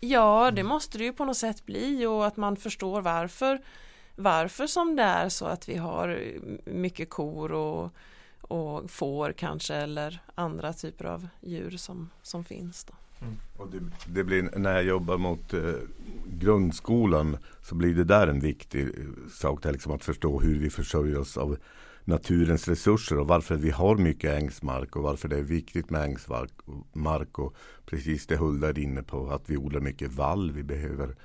Ja, 0.00 0.50
det 0.50 0.62
måste 0.62 0.98
det 0.98 1.04
ju 1.04 1.12
på 1.12 1.24
något 1.24 1.36
sätt 1.36 1.66
bli 1.66 2.06
och 2.06 2.26
att 2.26 2.36
man 2.36 2.56
förstår 2.56 3.00
varför 3.00 3.60
varför 4.16 4.66
som 4.66 4.96
det 4.96 5.02
är 5.02 5.28
så 5.28 5.46
att 5.46 5.68
vi 5.68 5.76
har 5.76 6.20
mycket 6.64 7.10
kor 7.10 7.52
och, 7.52 7.90
och 8.40 8.90
får 8.90 9.32
kanske 9.32 9.74
eller 9.74 10.20
andra 10.34 10.72
typer 10.72 11.04
av 11.04 11.28
djur 11.40 11.76
som, 11.76 12.10
som 12.22 12.44
finns. 12.44 12.84
Då. 12.84 12.94
Mm. 13.20 13.34
Och 13.56 13.70
det, 13.70 13.80
det, 14.06 14.24
blir, 14.24 14.58
när 14.58 14.72
jag 14.72 14.84
jobbar 14.84 15.18
mot 15.18 15.54
eh, 15.54 15.74
grundskolan 16.26 17.36
så 17.62 17.74
blir 17.74 17.94
det 17.94 18.04
där 18.04 18.26
en 18.26 18.40
viktig 18.40 18.82
eh, 18.82 18.90
sak. 19.30 19.62
Det 19.62 19.72
liksom 19.72 19.92
att 19.92 20.04
förstå 20.04 20.40
hur 20.40 20.58
vi 20.58 20.70
försörjer 20.70 21.18
oss 21.18 21.36
av 21.36 21.56
naturens 22.04 22.68
resurser 22.68 23.18
och 23.18 23.28
varför 23.28 23.56
vi 23.56 23.70
har 23.70 23.96
mycket 23.96 24.42
ängsmark 24.42 24.96
och 24.96 25.02
varför 25.02 25.28
det 25.28 25.38
är 25.38 25.42
viktigt 25.42 25.90
med 25.90 26.02
ängsmark 26.02 27.38
och 27.38 27.54
precis 27.86 28.26
det 28.26 28.36
Hulda 28.36 28.68
är 28.68 28.78
inne 28.78 29.02
på 29.02 29.30
att 29.30 29.50
vi 29.50 29.56
odlar 29.56 29.80
mycket 29.80 30.12
vall. 30.12 30.52
Vi 30.52 30.62
behöver, 30.62 31.16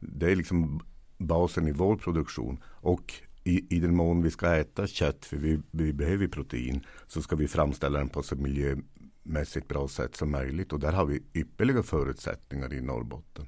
det 0.00 0.32
är 0.32 0.36
liksom 0.36 0.80
basen 1.18 1.68
i 1.68 1.72
vår 1.72 1.96
produktion 1.96 2.62
och 2.66 3.12
i, 3.44 3.76
i 3.76 3.80
den 3.80 3.96
mån 3.96 4.22
vi 4.22 4.30
ska 4.30 4.54
äta 4.54 4.86
kött, 4.86 5.24
för 5.24 5.36
vi, 5.36 5.60
vi 5.70 5.92
behöver 5.92 6.26
protein, 6.26 6.86
så 7.06 7.22
ska 7.22 7.36
vi 7.36 7.48
framställa 7.48 7.98
den 7.98 8.08
på 8.08 8.22
så 8.22 8.36
miljö, 8.36 8.76
mässigt 9.24 9.68
bra 9.68 9.88
sätt 9.88 10.16
som 10.16 10.30
möjligt. 10.30 10.72
Och 10.72 10.80
där 10.80 10.92
har 10.92 11.06
vi 11.06 11.22
ypperliga 11.34 11.82
förutsättningar 11.82 12.72
i 12.72 12.80
Norrbotten. 12.80 13.46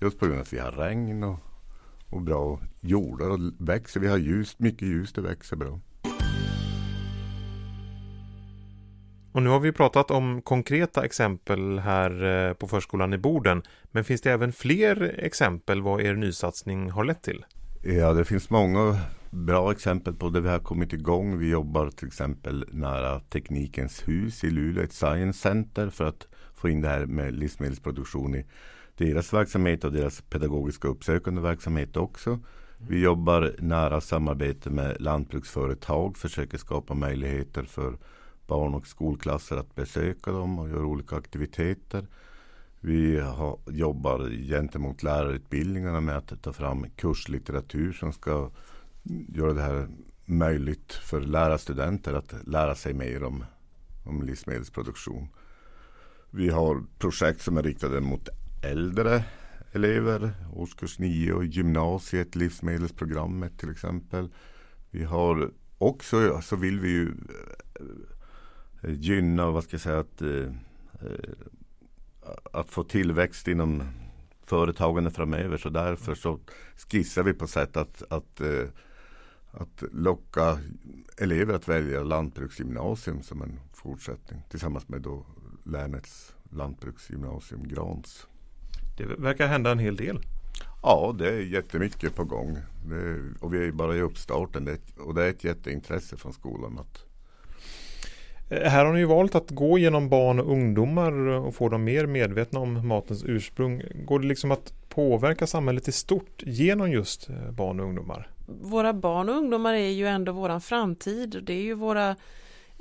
Just 0.00 0.18
på 0.18 0.26
grund 0.26 0.38
av 0.38 0.42
att 0.42 0.52
vi 0.52 0.58
har 0.58 0.72
regn 0.72 1.22
och, 1.22 1.38
och 2.10 2.22
bra 2.22 2.60
jordar 2.80 3.30
och 3.30 3.38
växer. 3.58 4.00
Vi 4.00 4.08
har 4.08 4.18
ljus, 4.18 4.58
mycket 4.58 4.88
ljus, 4.88 5.12
det 5.12 5.20
växer 5.20 5.56
bra. 5.56 5.80
Och 9.32 9.42
nu 9.42 9.50
har 9.50 9.60
vi 9.60 9.72
pratat 9.72 10.10
om 10.10 10.42
konkreta 10.42 11.04
exempel 11.04 11.78
här 11.78 12.24
eh, 12.24 12.52
på 12.52 12.68
förskolan 12.68 13.12
i 13.12 13.18
Boden. 13.18 13.62
Men 13.84 14.04
finns 14.04 14.20
det 14.20 14.32
även 14.32 14.52
fler 14.52 15.14
exempel 15.18 15.82
vad 15.82 16.00
er 16.00 16.14
nysatsning 16.14 16.90
har 16.90 17.04
lett 17.04 17.22
till? 17.22 17.44
Ja, 17.82 18.12
det 18.12 18.24
finns 18.24 18.50
många 18.50 18.98
bra 19.36 19.72
exempel 19.72 20.14
på 20.14 20.28
det 20.30 20.40
vi 20.40 20.48
har 20.48 20.58
kommit 20.58 20.92
igång. 20.92 21.38
Vi 21.38 21.50
jobbar 21.50 21.90
till 21.90 22.08
exempel 22.08 22.64
nära 22.72 23.20
Teknikens 23.20 24.08
hus 24.08 24.44
i 24.44 24.50
Luleå, 24.50 24.84
ett 24.84 24.92
science 24.92 25.38
center 25.38 25.90
för 25.90 26.04
att 26.04 26.28
få 26.54 26.68
in 26.68 26.80
det 26.80 26.88
här 26.88 27.06
med 27.06 27.34
livsmedelsproduktion 27.34 28.34
i 28.34 28.44
deras 28.96 29.32
verksamhet 29.32 29.84
och 29.84 29.92
deras 29.92 30.20
pedagogiska 30.20 30.88
uppsökande 30.88 31.40
verksamhet 31.40 31.96
också. 31.96 32.38
Vi 32.78 33.00
jobbar 33.00 33.54
nära 33.58 34.00
samarbete 34.00 34.70
med 34.70 34.96
lantbruksföretag, 35.00 36.16
försöker 36.16 36.58
skapa 36.58 36.94
möjligheter 36.94 37.62
för 37.62 37.98
barn 38.46 38.74
och 38.74 38.86
skolklasser 38.86 39.56
att 39.56 39.74
besöka 39.74 40.32
dem 40.32 40.58
och 40.58 40.68
göra 40.68 40.86
olika 40.86 41.16
aktiviteter. 41.16 42.06
Vi 42.80 43.20
har, 43.20 43.58
jobbar 43.66 44.30
gentemot 44.48 45.02
lärarutbildningarna 45.02 46.00
med 46.00 46.16
att 46.16 46.42
ta 46.42 46.52
fram 46.52 46.90
kurslitteratur 46.96 47.92
som 47.92 48.12
ska 48.12 48.50
göra 49.28 49.52
det 49.52 49.62
här 49.62 49.88
möjligt 50.24 50.92
för 50.92 51.20
lärarstudenter 51.20 52.14
att 52.14 52.34
lära 52.46 52.74
sig 52.74 52.94
mer 52.94 53.22
om, 53.22 53.44
om 54.04 54.22
livsmedelsproduktion. 54.22 55.28
Vi 56.30 56.48
har 56.48 56.84
projekt 56.98 57.42
som 57.42 57.56
är 57.56 57.62
riktade 57.62 58.00
mot 58.00 58.28
äldre 58.62 59.24
elever, 59.72 60.32
årskurs 60.52 60.98
9 60.98 61.32
och 61.32 61.44
gymnasiet, 61.44 62.34
livsmedelsprogrammet 62.34 63.58
till 63.58 63.70
exempel. 63.70 64.28
Vi 64.90 65.04
har 65.04 65.50
också, 65.78 66.40
så 66.42 66.56
vill 66.56 66.80
vi 66.80 66.88
ju 66.88 67.14
eh, 68.82 68.94
gynna, 68.94 69.50
vad 69.50 69.64
ska 69.64 69.74
jag 69.74 69.80
säga, 69.80 69.98
att, 69.98 70.22
eh, 70.22 70.52
eh, 71.00 71.32
att 72.52 72.70
få 72.70 72.84
tillväxt 72.84 73.48
inom 73.48 73.82
företagande 74.46 75.10
framöver. 75.10 75.56
Så 75.56 75.68
därför 75.68 76.14
så 76.14 76.40
skissar 76.90 77.22
vi 77.22 77.32
på 77.32 77.46
sätt 77.46 77.76
att, 77.76 78.02
att, 78.10 78.40
att 79.56 79.82
locka 79.92 80.58
elever 81.18 81.54
att 81.54 81.68
välja 81.68 82.02
lantbruksgymnasium 82.02 83.22
som 83.22 83.42
en 83.42 83.60
fortsättning 83.72 84.42
tillsammans 84.50 84.88
med 84.88 85.02
då 85.02 85.26
länets 85.64 86.34
lantbruksgymnasium 86.50 87.68
Grans. 87.68 88.26
Det 88.96 89.04
verkar 89.04 89.46
hända 89.46 89.70
en 89.70 89.78
hel 89.78 89.96
del. 89.96 90.20
Ja, 90.82 91.14
det 91.18 91.28
är 91.28 91.40
jättemycket 91.40 92.14
på 92.14 92.24
gång. 92.24 92.58
Det, 92.88 93.20
och 93.40 93.54
vi 93.54 93.66
är 93.66 93.72
bara 93.72 93.96
i 93.96 94.00
uppstarten. 94.00 94.64
Det, 94.64 94.78
och 94.98 95.14
det 95.14 95.24
är 95.24 95.30
ett 95.30 95.44
jätteintresse 95.44 96.16
från 96.16 96.32
skolan. 96.32 96.78
Att... 96.78 97.04
Eh, 98.50 98.70
här 98.70 98.84
har 98.84 98.92
ni 98.92 98.98
ju 98.98 99.06
valt 99.06 99.34
att 99.34 99.50
gå 99.50 99.78
genom 99.78 100.08
barn 100.08 100.40
och 100.40 100.52
ungdomar 100.52 101.12
och 101.12 101.54
få 101.54 101.68
dem 101.68 101.84
mer 101.84 102.06
medvetna 102.06 102.60
om 102.60 102.88
matens 102.88 103.24
ursprung. 103.24 103.82
Går 103.94 104.20
det 104.20 104.26
liksom 104.26 104.50
att 104.50 104.72
påverka 104.88 105.46
samhället 105.46 105.88
i 105.88 105.92
stort 105.92 106.42
genom 106.46 106.90
just 106.90 107.28
eh, 107.28 107.50
barn 107.50 107.80
och 107.80 107.86
ungdomar? 107.86 108.30
Våra 108.46 108.92
barn 108.92 109.28
och 109.28 109.36
ungdomar 109.36 109.74
är 109.74 109.90
ju 109.90 110.06
ändå 110.06 110.32
våran 110.32 110.60
framtid. 110.60 111.40
Det 111.42 111.52
är 111.52 111.62
ju 111.62 111.74
våra 111.74 112.16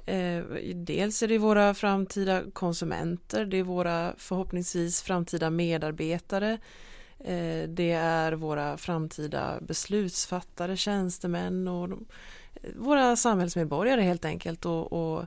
Eh, 0.05 0.43
dels 0.75 1.23
är 1.23 1.27
det 1.27 1.37
våra 1.37 1.73
framtida 1.73 2.41
konsumenter, 2.53 3.45
det 3.45 3.57
är 3.57 3.63
våra 3.63 4.13
förhoppningsvis 4.17 5.01
framtida 5.01 5.49
medarbetare. 5.49 6.59
Eh, 7.19 7.69
det 7.69 7.91
är 7.91 8.33
våra 8.33 8.77
framtida 8.77 9.59
beslutsfattare, 9.61 10.77
tjänstemän 10.77 11.67
och 11.67 11.89
de, 11.89 12.05
eh, 12.55 12.69
våra 12.75 13.15
samhällsmedborgare 13.15 14.01
helt 14.01 14.25
enkelt. 14.25 14.65
Och, 14.65 14.93
och 14.93 15.25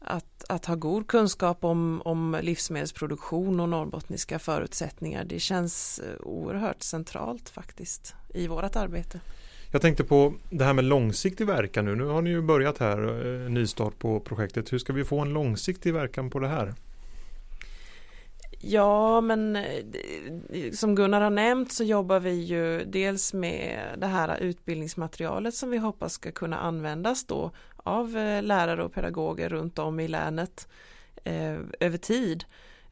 att, 0.00 0.44
att, 0.48 0.66
ha 0.66 0.74
god 0.74 1.06
kunskap 1.06 1.64
om, 1.64 2.02
om 2.04 2.38
livsmedelsproduktion 2.42 3.60
och 3.60 3.68
norrbottniska 3.68 4.38
förutsättningar 4.38 5.24
det 5.24 5.40
känns 5.40 5.98
eh, 5.98 6.20
oerhört 6.20 6.82
centralt 6.82 7.48
faktiskt 7.48 8.14
i 8.34 8.46
vårt 8.46 8.76
arbete. 8.76 9.20
Jag 9.74 9.82
tänkte 9.82 10.04
på 10.04 10.34
det 10.50 10.64
här 10.64 10.72
med 10.72 10.84
långsiktig 10.84 11.46
verkan 11.46 11.84
nu. 11.84 11.94
Nu 11.94 12.04
har 12.04 12.22
ni 12.22 12.30
ju 12.30 12.42
börjat 12.42 12.78
här, 12.78 13.26
eh, 13.26 13.50
nystart 13.50 13.98
på 13.98 14.20
projektet. 14.20 14.72
Hur 14.72 14.78
ska 14.78 14.92
vi 14.92 15.04
få 15.04 15.20
en 15.20 15.32
långsiktig 15.32 15.94
verkan 15.94 16.30
på 16.30 16.38
det 16.38 16.48
här? 16.48 16.74
Ja, 18.60 19.20
men 19.20 19.56
eh, 19.56 19.62
som 20.72 20.94
Gunnar 20.94 21.20
har 21.20 21.30
nämnt 21.30 21.72
så 21.72 21.84
jobbar 21.84 22.20
vi 22.20 22.30
ju 22.30 22.84
dels 22.84 23.32
med 23.34 23.78
det 23.98 24.06
här 24.06 24.38
utbildningsmaterialet 24.40 25.54
som 25.54 25.70
vi 25.70 25.78
hoppas 25.78 26.12
ska 26.12 26.32
kunna 26.32 26.58
användas 26.58 27.26
då 27.26 27.50
av 27.76 28.16
eh, 28.16 28.42
lärare 28.42 28.84
och 28.84 28.92
pedagoger 28.92 29.48
runt 29.48 29.78
om 29.78 30.00
i 30.00 30.08
länet 30.08 30.68
eh, 31.24 31.58
över 31.80 31.98
tid. 31.98 32.44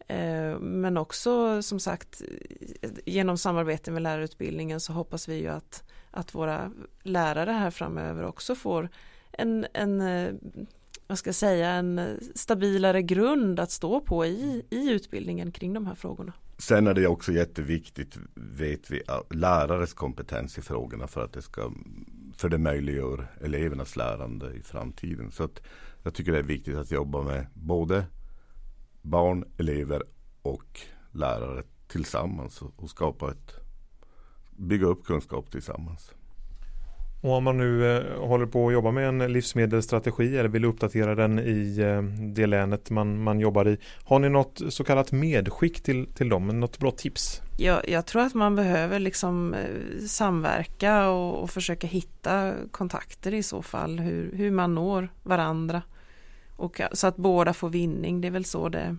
Eh, 0.09 0.59
men 0.59 0.97
också 0.97 1.63
som 1.63 1.81
sagt 1.81 2.23
genom 3.05 3.39
samarbete 3.39 3.91
med 3.91 4.03
lärarutbildningen 4.03 4.81
så 4.81 4.93
hoppas 4.93 5.29
vi 5.29 5.37
ju 5.37 5.49
att 5.49 5.85
att 6.13 6.35
våra 6.35 6.73
lärare 7.03 7.51
här 7.51 7.71
framöver 7.71 8.25
också 8.25 8.55
får 8.55 8.89
en, 9.33 9.67
en 9.73 10.01
eh, 10.01 10.35
vad 11.07 11.19
ska 11.19 11.29
jag 11.29 11.35
säga, 11.35 11.71
en 11.71 12.19
stabilare 12.35 13.03
grund 13.03 13.61
att 13.61 13.71
stå 13.71 14.01
på 14.01 14.27
i, 14.27 14.67
i 14.71 14.91
utbildningen 14.91 15.53
kring 15.53 15.73
de 15.73 15.87
här 15.87 15.95
frågorna. 15.95 16.33
Sen 16.59 16.87
är 16.87 16.95
det 16.95 17.07
också 17.07 17.33
jätteviktigt, 17.33 18.19
vet 18.35 18.91
vi, 18.91 19.03
lärares 19.31 19.95
kompetens 19.95 20.59
i 20.59 20.63
frågorna 20.63 21.07
för 21.07 21.25
att 21.25 21.33
det 21.33 21.43
ska 21.43 21.73
för 22.37 22.49
det 22.49 22.59
möjliggör 22.59 23.27
elevernas 23.41 23.97
lärande 23.97 24.53
i 24.53 24.63
framtiden. 24.63 25.31
Så 25.31 25.45
att 25.45 25.63
jag 26.03 26.15
tycker 26.15 26.33
det 26.33 26.39
är 26.39 26.43
viktigt 26.43 26.77
att 26.77 26.91
jobba 26.91 27.23
med 27.23 27.47
både 27.55 28.05
barn, 29.03 29.45
elever 29.59 30.03
och 30.43 30.81
lärare 31.13 31.63
tillsammans 31.89 32.63
och 32.63 32.91
skapa 32.91 33.31
ett 33.31 33.62
bygga 34.63 34.87
upp 34.87 35.05
kunskap 35.05 35.51
tillsammans. 35.51 36.13
Och 37.23 37.33
om 37.33 37.45
man 37.45 37.59
nu 37.59 37.97
eh, 37.97 38.29
håller 38.29 38.47
på 38.47 38.67
att 38.67 38.73
jobba 38.73 38.91
med 38.91 39.09
en 39.09 39.33
livsmedelsstrategi 39.33 40.37
eller 40.37 40.49
vill 40.49 40.65
uppdatera 40.65 41.15
den 41.15 41.39
i 41.39 41.79
eh, 41.79 42.03
det 42.35 42.47
länet 42.47 42.91
man, 42.91 43.23
man 43.23 43.41
jobbar 43.41 43.69
i. 43.69 43.79
Har 44.05 44.19
ni 44.19 44.29
något 44.29 44.63
så 44.69 44.85
kallat 44.85 45.13
medskick 45.13 45.83
till, 45.83 46.07
till 46.07 46.29
dem? 46.29 46.61
Något 46.61 46.79
bra 46.79 46.91
tips? 46.91 47.43
Jag, 47.59 47.89
jag 47.89 48.07
tror 48.07 48.23
att 48.23 48.35
man 48.35 48.57
behöver 48.57 48.99
liksom 48.99 49.55
eh, 49.55 50.07
samverka 50.07 51.09
och, 51.09 51.43
och, 51.43 51.51
försöka 51.51 51.87
hitta 51.87 52.53
kontakter 52.71 53.35
i 53.35 53.43
så 53.43 53.63
fall. 53.63 53.99
Hur, 53.99 54.37
hur 54.37 54.51
man 54.51 54.75
når 54.75 55.09
varandra. 55.23 55.83
Och, 56.57 56.81
så 56.93 57.07
att 57.07 57.17
båda 57.17 57.53
får 57.53 57.69
vinning. 57.69 58.21
Det 58.21 58.29
är 58.29 58.33
väl 58.33 58.45
så 58.45 58.69
det, 58.69 58.97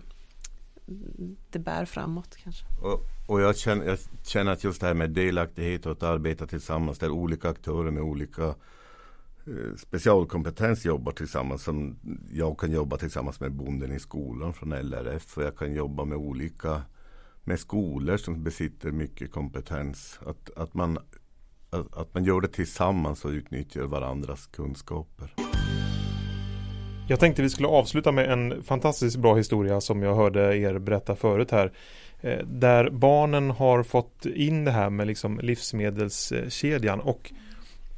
det 1.50 1.58
bär 1.58 1.84
framåt 1.84 2.36
kanske. 2.44 2.66
Och, 2.82 3.00
och 3.26 3.40
jag, 3.40 3.56
känner, 3.56 3.86
jag 3.86 3.98
känner 4.22 4.52
att 4.52 4.64
just 4.64 4.80
det 4.80 4.86
här 4.86 4.94
med 4.94 5.10
delaktighet 5.10 5.86
och 5.86 5.92
att 5.92 6.02
arbeta 6.02 6.46
tillsammans 6.46 6.98
där 6.98 7.10
olika 7.10 7.48
aktörer 7.48 7.90
med 7.90 8.02
olika 8.02 8.44
eh, 8.44 9.76
specialkompetens 9.78 10.84
jobbar 10.84 11.12
tillsammans. 11.12 11.62
Som 11.62 11.96
jag 12.32 12.58
kan 12.58 12.72
jobba 12.72 12.96
tillsammans 12.96 13.40
med 13.40 13.52
bonden 13.52 13.92
i 13.92 13.98
skolan 13.98 14.54
från 14.54 14.72
LRF 14.72 15.36
och 15.36 15.42
jag 15.42 15.56
kan 15.56 15.74
jobba 15.74 16.04
med 16.04 16.18
olika 16.18 16.82
med 17.44 17.60
skolor 17.60 18.16
som 18.16 18.44
besitter 18.44 18.90
mycket 18.90 19.32
kompetens. 19.32 20.20
Att, 20.26 20.50
att, 20.56 20.74
man, 20.74 20.98
att, 21.70 21.96
att 21.96 22.14
man 22.14 22.24
gör 22.24 22.40
det 22.40 22.48
tillsammans 22.48 23.24
och 23.24 23.30
utnyttjar 23.30 23.82
varandras 23.82 24.46
kunskaper. 24.46 25.34
Jag 27.08 27.20
tänkte 27.20 27.42
vi 27.42 27.50
skulle 27.50 27.68
avsluta 27.68 28.12
med 28.12 28.30
en 28.30 28.62
fantastiskt 28.62 29.16
bra 29.16 29.34
historia 29.34 29.80
som 29.80 30.02
jag 30.02 30.14
hörde 30.14 30.56
er 30.56 30.78
berätta 30.78 31.16
förut 31.16 31.50
här. 31.50 31.72
Eh, 32.20 32.38
där 32.38 32.90
barnen 32.90 33.50
har 33.50 33.82
fått 33.82 34.26
in 34.26 34.64
det 34.64 34.70
här 34.70 34.90
med 34.90 35.06
liksom 35.06 35.40
livsmedelskedjan 35.40 37.00
och 37.00 37.32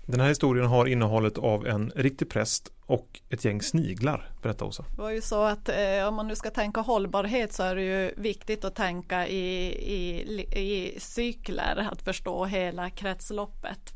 den 0.07 0.21
här 0.21 0.29
historien 0.29 0.67
har 0.67 0.87
innehållet 0.87 1.39
av 1.39 1.67
en 1.67 1.93
riktig 1.97 2.29
präst 2.29 2.73
och 2.87 3.21
ett 3.31 3.45
gäng 3.45 3.63
sniglar. 3.63 4.31
Berätta 4.43 4.65
Åsa. 4.65 4.85
Det 4.97 5.03
var 5.03 5.11
ju 5.11 5.21
så 5.21 5.43
att 5.43 5.69
eh, 5.69 6.09
om 6.09 6.15
man 6.15 6.29
nu 6.29 6.37
ska 6.37 6.51
tänka 6.51 6.81
hållbarhet 6.81 7.53
så 7.53 7.63
är 7.63 7.77
det 7.77 7.83
ju 7.83 8.15
viktigt 8.17 8.65
att 8.65 8.75
tänka 8.75 9.27
i, 9.27 9.67
i, 9.95 10.41
i 10.41 11.01
cykler, 11.01 11.89
att 11.93 12.03
förstå 12.03 12.45
hela 12.45 12.91
kretsloppet. 12.91 13.95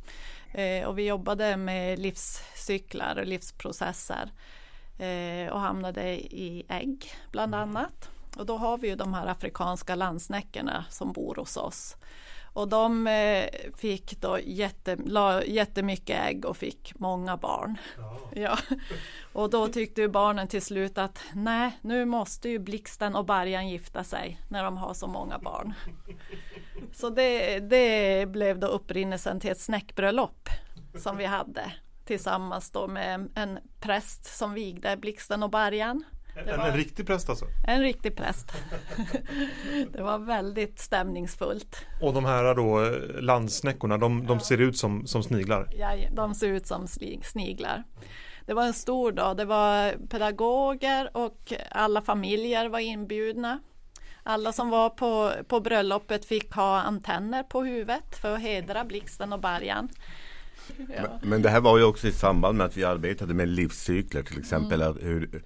Eh, 0.52 0.88
och 0.88 0.98
vi 0.98 1.06
jobbade 1.06 1.56
med 1.56 1.98
livscyklar 1.98 3.18
och 3.18 3.26
livsprocesser 3.26 4.30
eh, 5.00 5.52
och 5.52 5.60
hamnade 5.60 6.10
i 6.34 6.64
ägg 6.68 7.12
bland 7.30 7.54
mm. 7.54 7.68
annat. 7.68 8.10
Och 8.36 8.46
då 8.46 8.56
har 8.56 8.78
vi 8.78 8.88
ju 8.88 8.96
de 8.96 9.14
här 9.14 9.26
afrikanska 9.26 9.94
landsnäckorna 9.94 10.84
som 10.90 11.12
bor 11.12 11.34
hos 11.34 11.56
oss. 11.56 11.96
Och 12.52 12.68
de 12.68 13.06
eh, 13.06 13.44
fick 13.76 14.20
då 14.20 14.38
jätte, 14.44 14.96
la, 14.96 15.44
jättemycket 15.44 16.24
ägg 16.26 16.44
och 16.44 16.56
fick 16.56 16.98
många 16.98 17.36
barn. 17.36 17.76
Ja. 17.96 18.18
ja. 18.40 18.58
Och 19.32 19.50
då 19.50 19.68
tyckte 19.68 20.00
ju 20.00 20.08
barnen 20.08 20.48
till 20.48 20.62
slut 20.62 20.98
att 20.98 21.22
nej, 21.32 21.78
nu 21.80 22.04
måste 22.04 22.48
ju 22.48 22.58
blixten 22.58 23.16
och 23.16 23.24
bargen 23.24 23.68
gifta 23.68 24.04
sig 24.04 24.40
när 24.48 24.64
de 24.64 24.76
har 24.76 24.94
så 24.94 25.06
många 25.06 25.38
barn. 25.38 25.74
Så 26.92 27.10
det, 27.10 27.58
det 27.58 28.26
blev 28.28 28.58
då 28.58 28.66
upprinnelsen 28.66 29.40
till 29.40 29.50
ett 29.50 29.60
snäckbröllop 29.60 30.48
som 30.94 31.16
vi 31.16 31.24
hade 31.24 31.72
tillsammans 32.10 32.70
då 32.70 32.86
med 32.86 33.28
en 33.34 33.58
präst 33.80 34.24
som 34.38 34.54
vigde 34.54 34.96
blixten 34.96 35.42
och 35.42 35.50
bargen 35.50 36.04
En, 36.36 36.60
en 36.60 36.76
riktig 36.76 37.06
präst 37.06 37.30
alltså? 37.30 37.44
En 37.66 37.80
riktig 37.80 38.16
präst. 38.16 38.52
det 39.92 40.02
var 40.02 40.18
väldigt 40.18 40.78
stämningsfullt. 40.78 41.86
Och 42.02 42.14
de 42.14 42.24
här 42.24 42.54
då 42.54 42.84
eh, 42.84 43.22
landsnäckorna, 43.22 43.98
de, 43.98 44.26
de 44.26 44.40
ser 44.40 44.58
ut 44.58 44.76
som, 44.76 45.06
som 45.06 45.22
sniglar? 45.22 45.68
Ja, 45.76 45.92
de 46.12 46.34
ser 46.34 46.48
ut 46.48 46.66
som 46.66 46.86
sniglar. 47.22 47.84
Det 48.46 48.54
var 48.54 48.66
en 48.66 48.74
stor 48.74 49.12
dag, 49.12 49.36
det 49.36 49.44
var 49.44 49.92
pedagoger 50.08 51.16
och 51.16 51.52
alla 51.70 52.02
familjer 52.02 52.68
var 52.68 52.78
inbjudna. 52.78 53.60
Alla 54.22 54.52
som 54.52 54.70
var 54.70 54.90
på, 54.90 55.32
på 55.48 55.60
bröllopet 55.60 56.24
fick 56.24 56.54
ha 56.54 56.80
antenner 56.80 57.42
på 57.42 57.62
huvudet 57.62 58.16
för 58.20 58.34
att 58.34 58.40
hedra 58.40 58.84
Blixten 58.84 59.32
och 59.32 59.40
Bergan. 59.40 59.88
Ja. 60.76 61.18
Men, 61.20 61.30
men, 61.30 61.42
det 61.42 61.48
här 61.48 61.60
var 61.60 61.78
ju 61.78 61.84
också 61.84 62.08
i 62.08 62.12
samband 62.12 62.58
med 62.58 62.66
att 62.66 62.76
vi 62.76 62.84
arbetade 62.84 63.34
med 63.34 63.48
livscykler 63.48 64.22
till 64.22 64.38
exempel. 64.38 64.82
Mm. 64.82 64.96
Hur, 65.00 65.42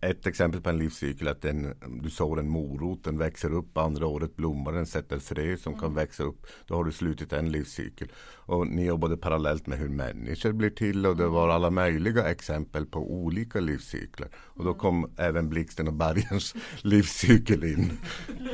ett 0.00 0.26
exempel 0.26 0.60
på 0.60 0.70
en 0.70 0.78
livscykel 0.78 1.26
är 1.26 1.30
att 1.30 1.42
den, 1.42 1.74
du 2.02 2.10
sår 2.10 2.40
en 2.40 2.48
morot, 2.48 3.04
den 3.04 3.18
växer 3.18 3.52
upp, 3.52 3.78
andra 3.78 4.06
året 4.06 4.36
blommar 4.36 4.72
den, 4.72 4.86
sätter 4.86 5.18
frö 5.18 5.56
som 5.56 5.72
mm. 5.72 5.80
kan 5.80 5.94
växa 5.94 6.22
upp. 6.22 6.46
Då 6.66 6.74
har 6.74 6.84
du 6.84 6.92
slutit 6.92 7.32
en 7.32 7.52
livscykel. 7.52 8.08
Och 8.46 8.66
ni 8.66 8.86
jobbade 8.86 9.16
parallellt 9.16 9.66
med 9.66 9.78
hur 9.78 9.88
människor 9.88 10.52
blir 10.52 10.70
till 10.70 11.06
och 11.06 11.16
det 11.16 11.26
var 11.26 11.48
alla 11.48 11.70
möjliga 11.70 12.30
exempel 12.30 12.86
på 12.86 13.12
olika 13.12 13.60
livscykler. 13.60 14.28
Och 14.36 14.64
då 14.64 14.70
mm. 14.70 14.78
kom 14.78 15.10
även 15.16 15.48
Blixten 15.48 15.88
och 15.88 15.94
Bergens 15.94 16.54
livscykel 16.82 17.64
in. 17.64 17.92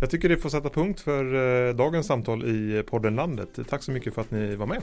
Jag 0.00 0.10
tycker 0.10 0.28
det 0.28 0.36
får 0.36 0.48
sätta 0.48 0.68
punkt 0.68 1.00
för 1.00 1.34
eh, 1.68 1.74
dagens 1.74 2.06
samtal 2.06 2.44
i 2.44 2.82
podden 2.82 3.16
Landet. 3.16 3.58
Tack 3.68 3.82
så 3.82 3.90
mycket 3.90 4.14
för 4.14 4.20
att 4.20 4.30
ni 4.30 4.54
var 4.54 4.66
med. 4.66 4.82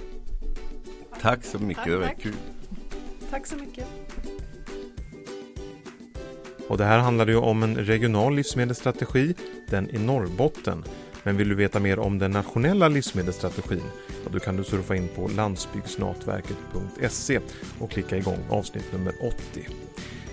Tack 1.22 1.44
så 1.44 1.60
mycket, 1.60 1.84
tack, 1.84 1.88
det 1.88 1.98
var 1.98 2.06
tack. 2.06 2.22
kul. 2.22 2.34
Tack 3.30 3.48
så 3.48 3.56
mycket. 3.56 3.86
Och 6.68 6.78
det 6.78 6.86
här 6.86 7.00
handlade 7.00 7.32
ju 7.32 7.38
om 7.38 7.64
en 7.64 7.76
regional 7.76 8.36
livsmedelsstrategi, 8.36 9.36
den 9.70 9.96
i 9.96 10.00
Norrbotten. 10.00 10.84
Men 11.24 11.38
vill 11.38 11.50
du 11.50 11.56
veta 11.56 11.80
mer 11.80 12.00
om 12.00 12.20
den 12.20 12.32
nationella 12.32 12.88
livsmedelsstrategin, 12.88 13.84
ja, 14.24 14.30
då 14.34 14.40
kan 14.40 14.58
du 14.58 14.64
surfa 14.64 14.96
in 14.96 15.08
på 15.16 15.28
landsbygdsnatverket.se 15.28 17.40
och 17.80 17.92
klicka 17.92 18.18
igång 18.18 18.40
avsnitt 18.50 18.92
nummer 18.92 19.14
80. 19.22 19.36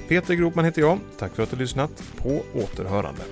Peter 0.09 0.35
Gropman 0.35 0.65
heter 0.65 0.83
jag. 0.83 0.99
Tack 1.19 1.35
för 1.35 1.43
att 1.43 1.51
du 1.51 1.57
lyssnat. 1.57 2.03
På 2.17 2.43
återhörande. 2.55 3.23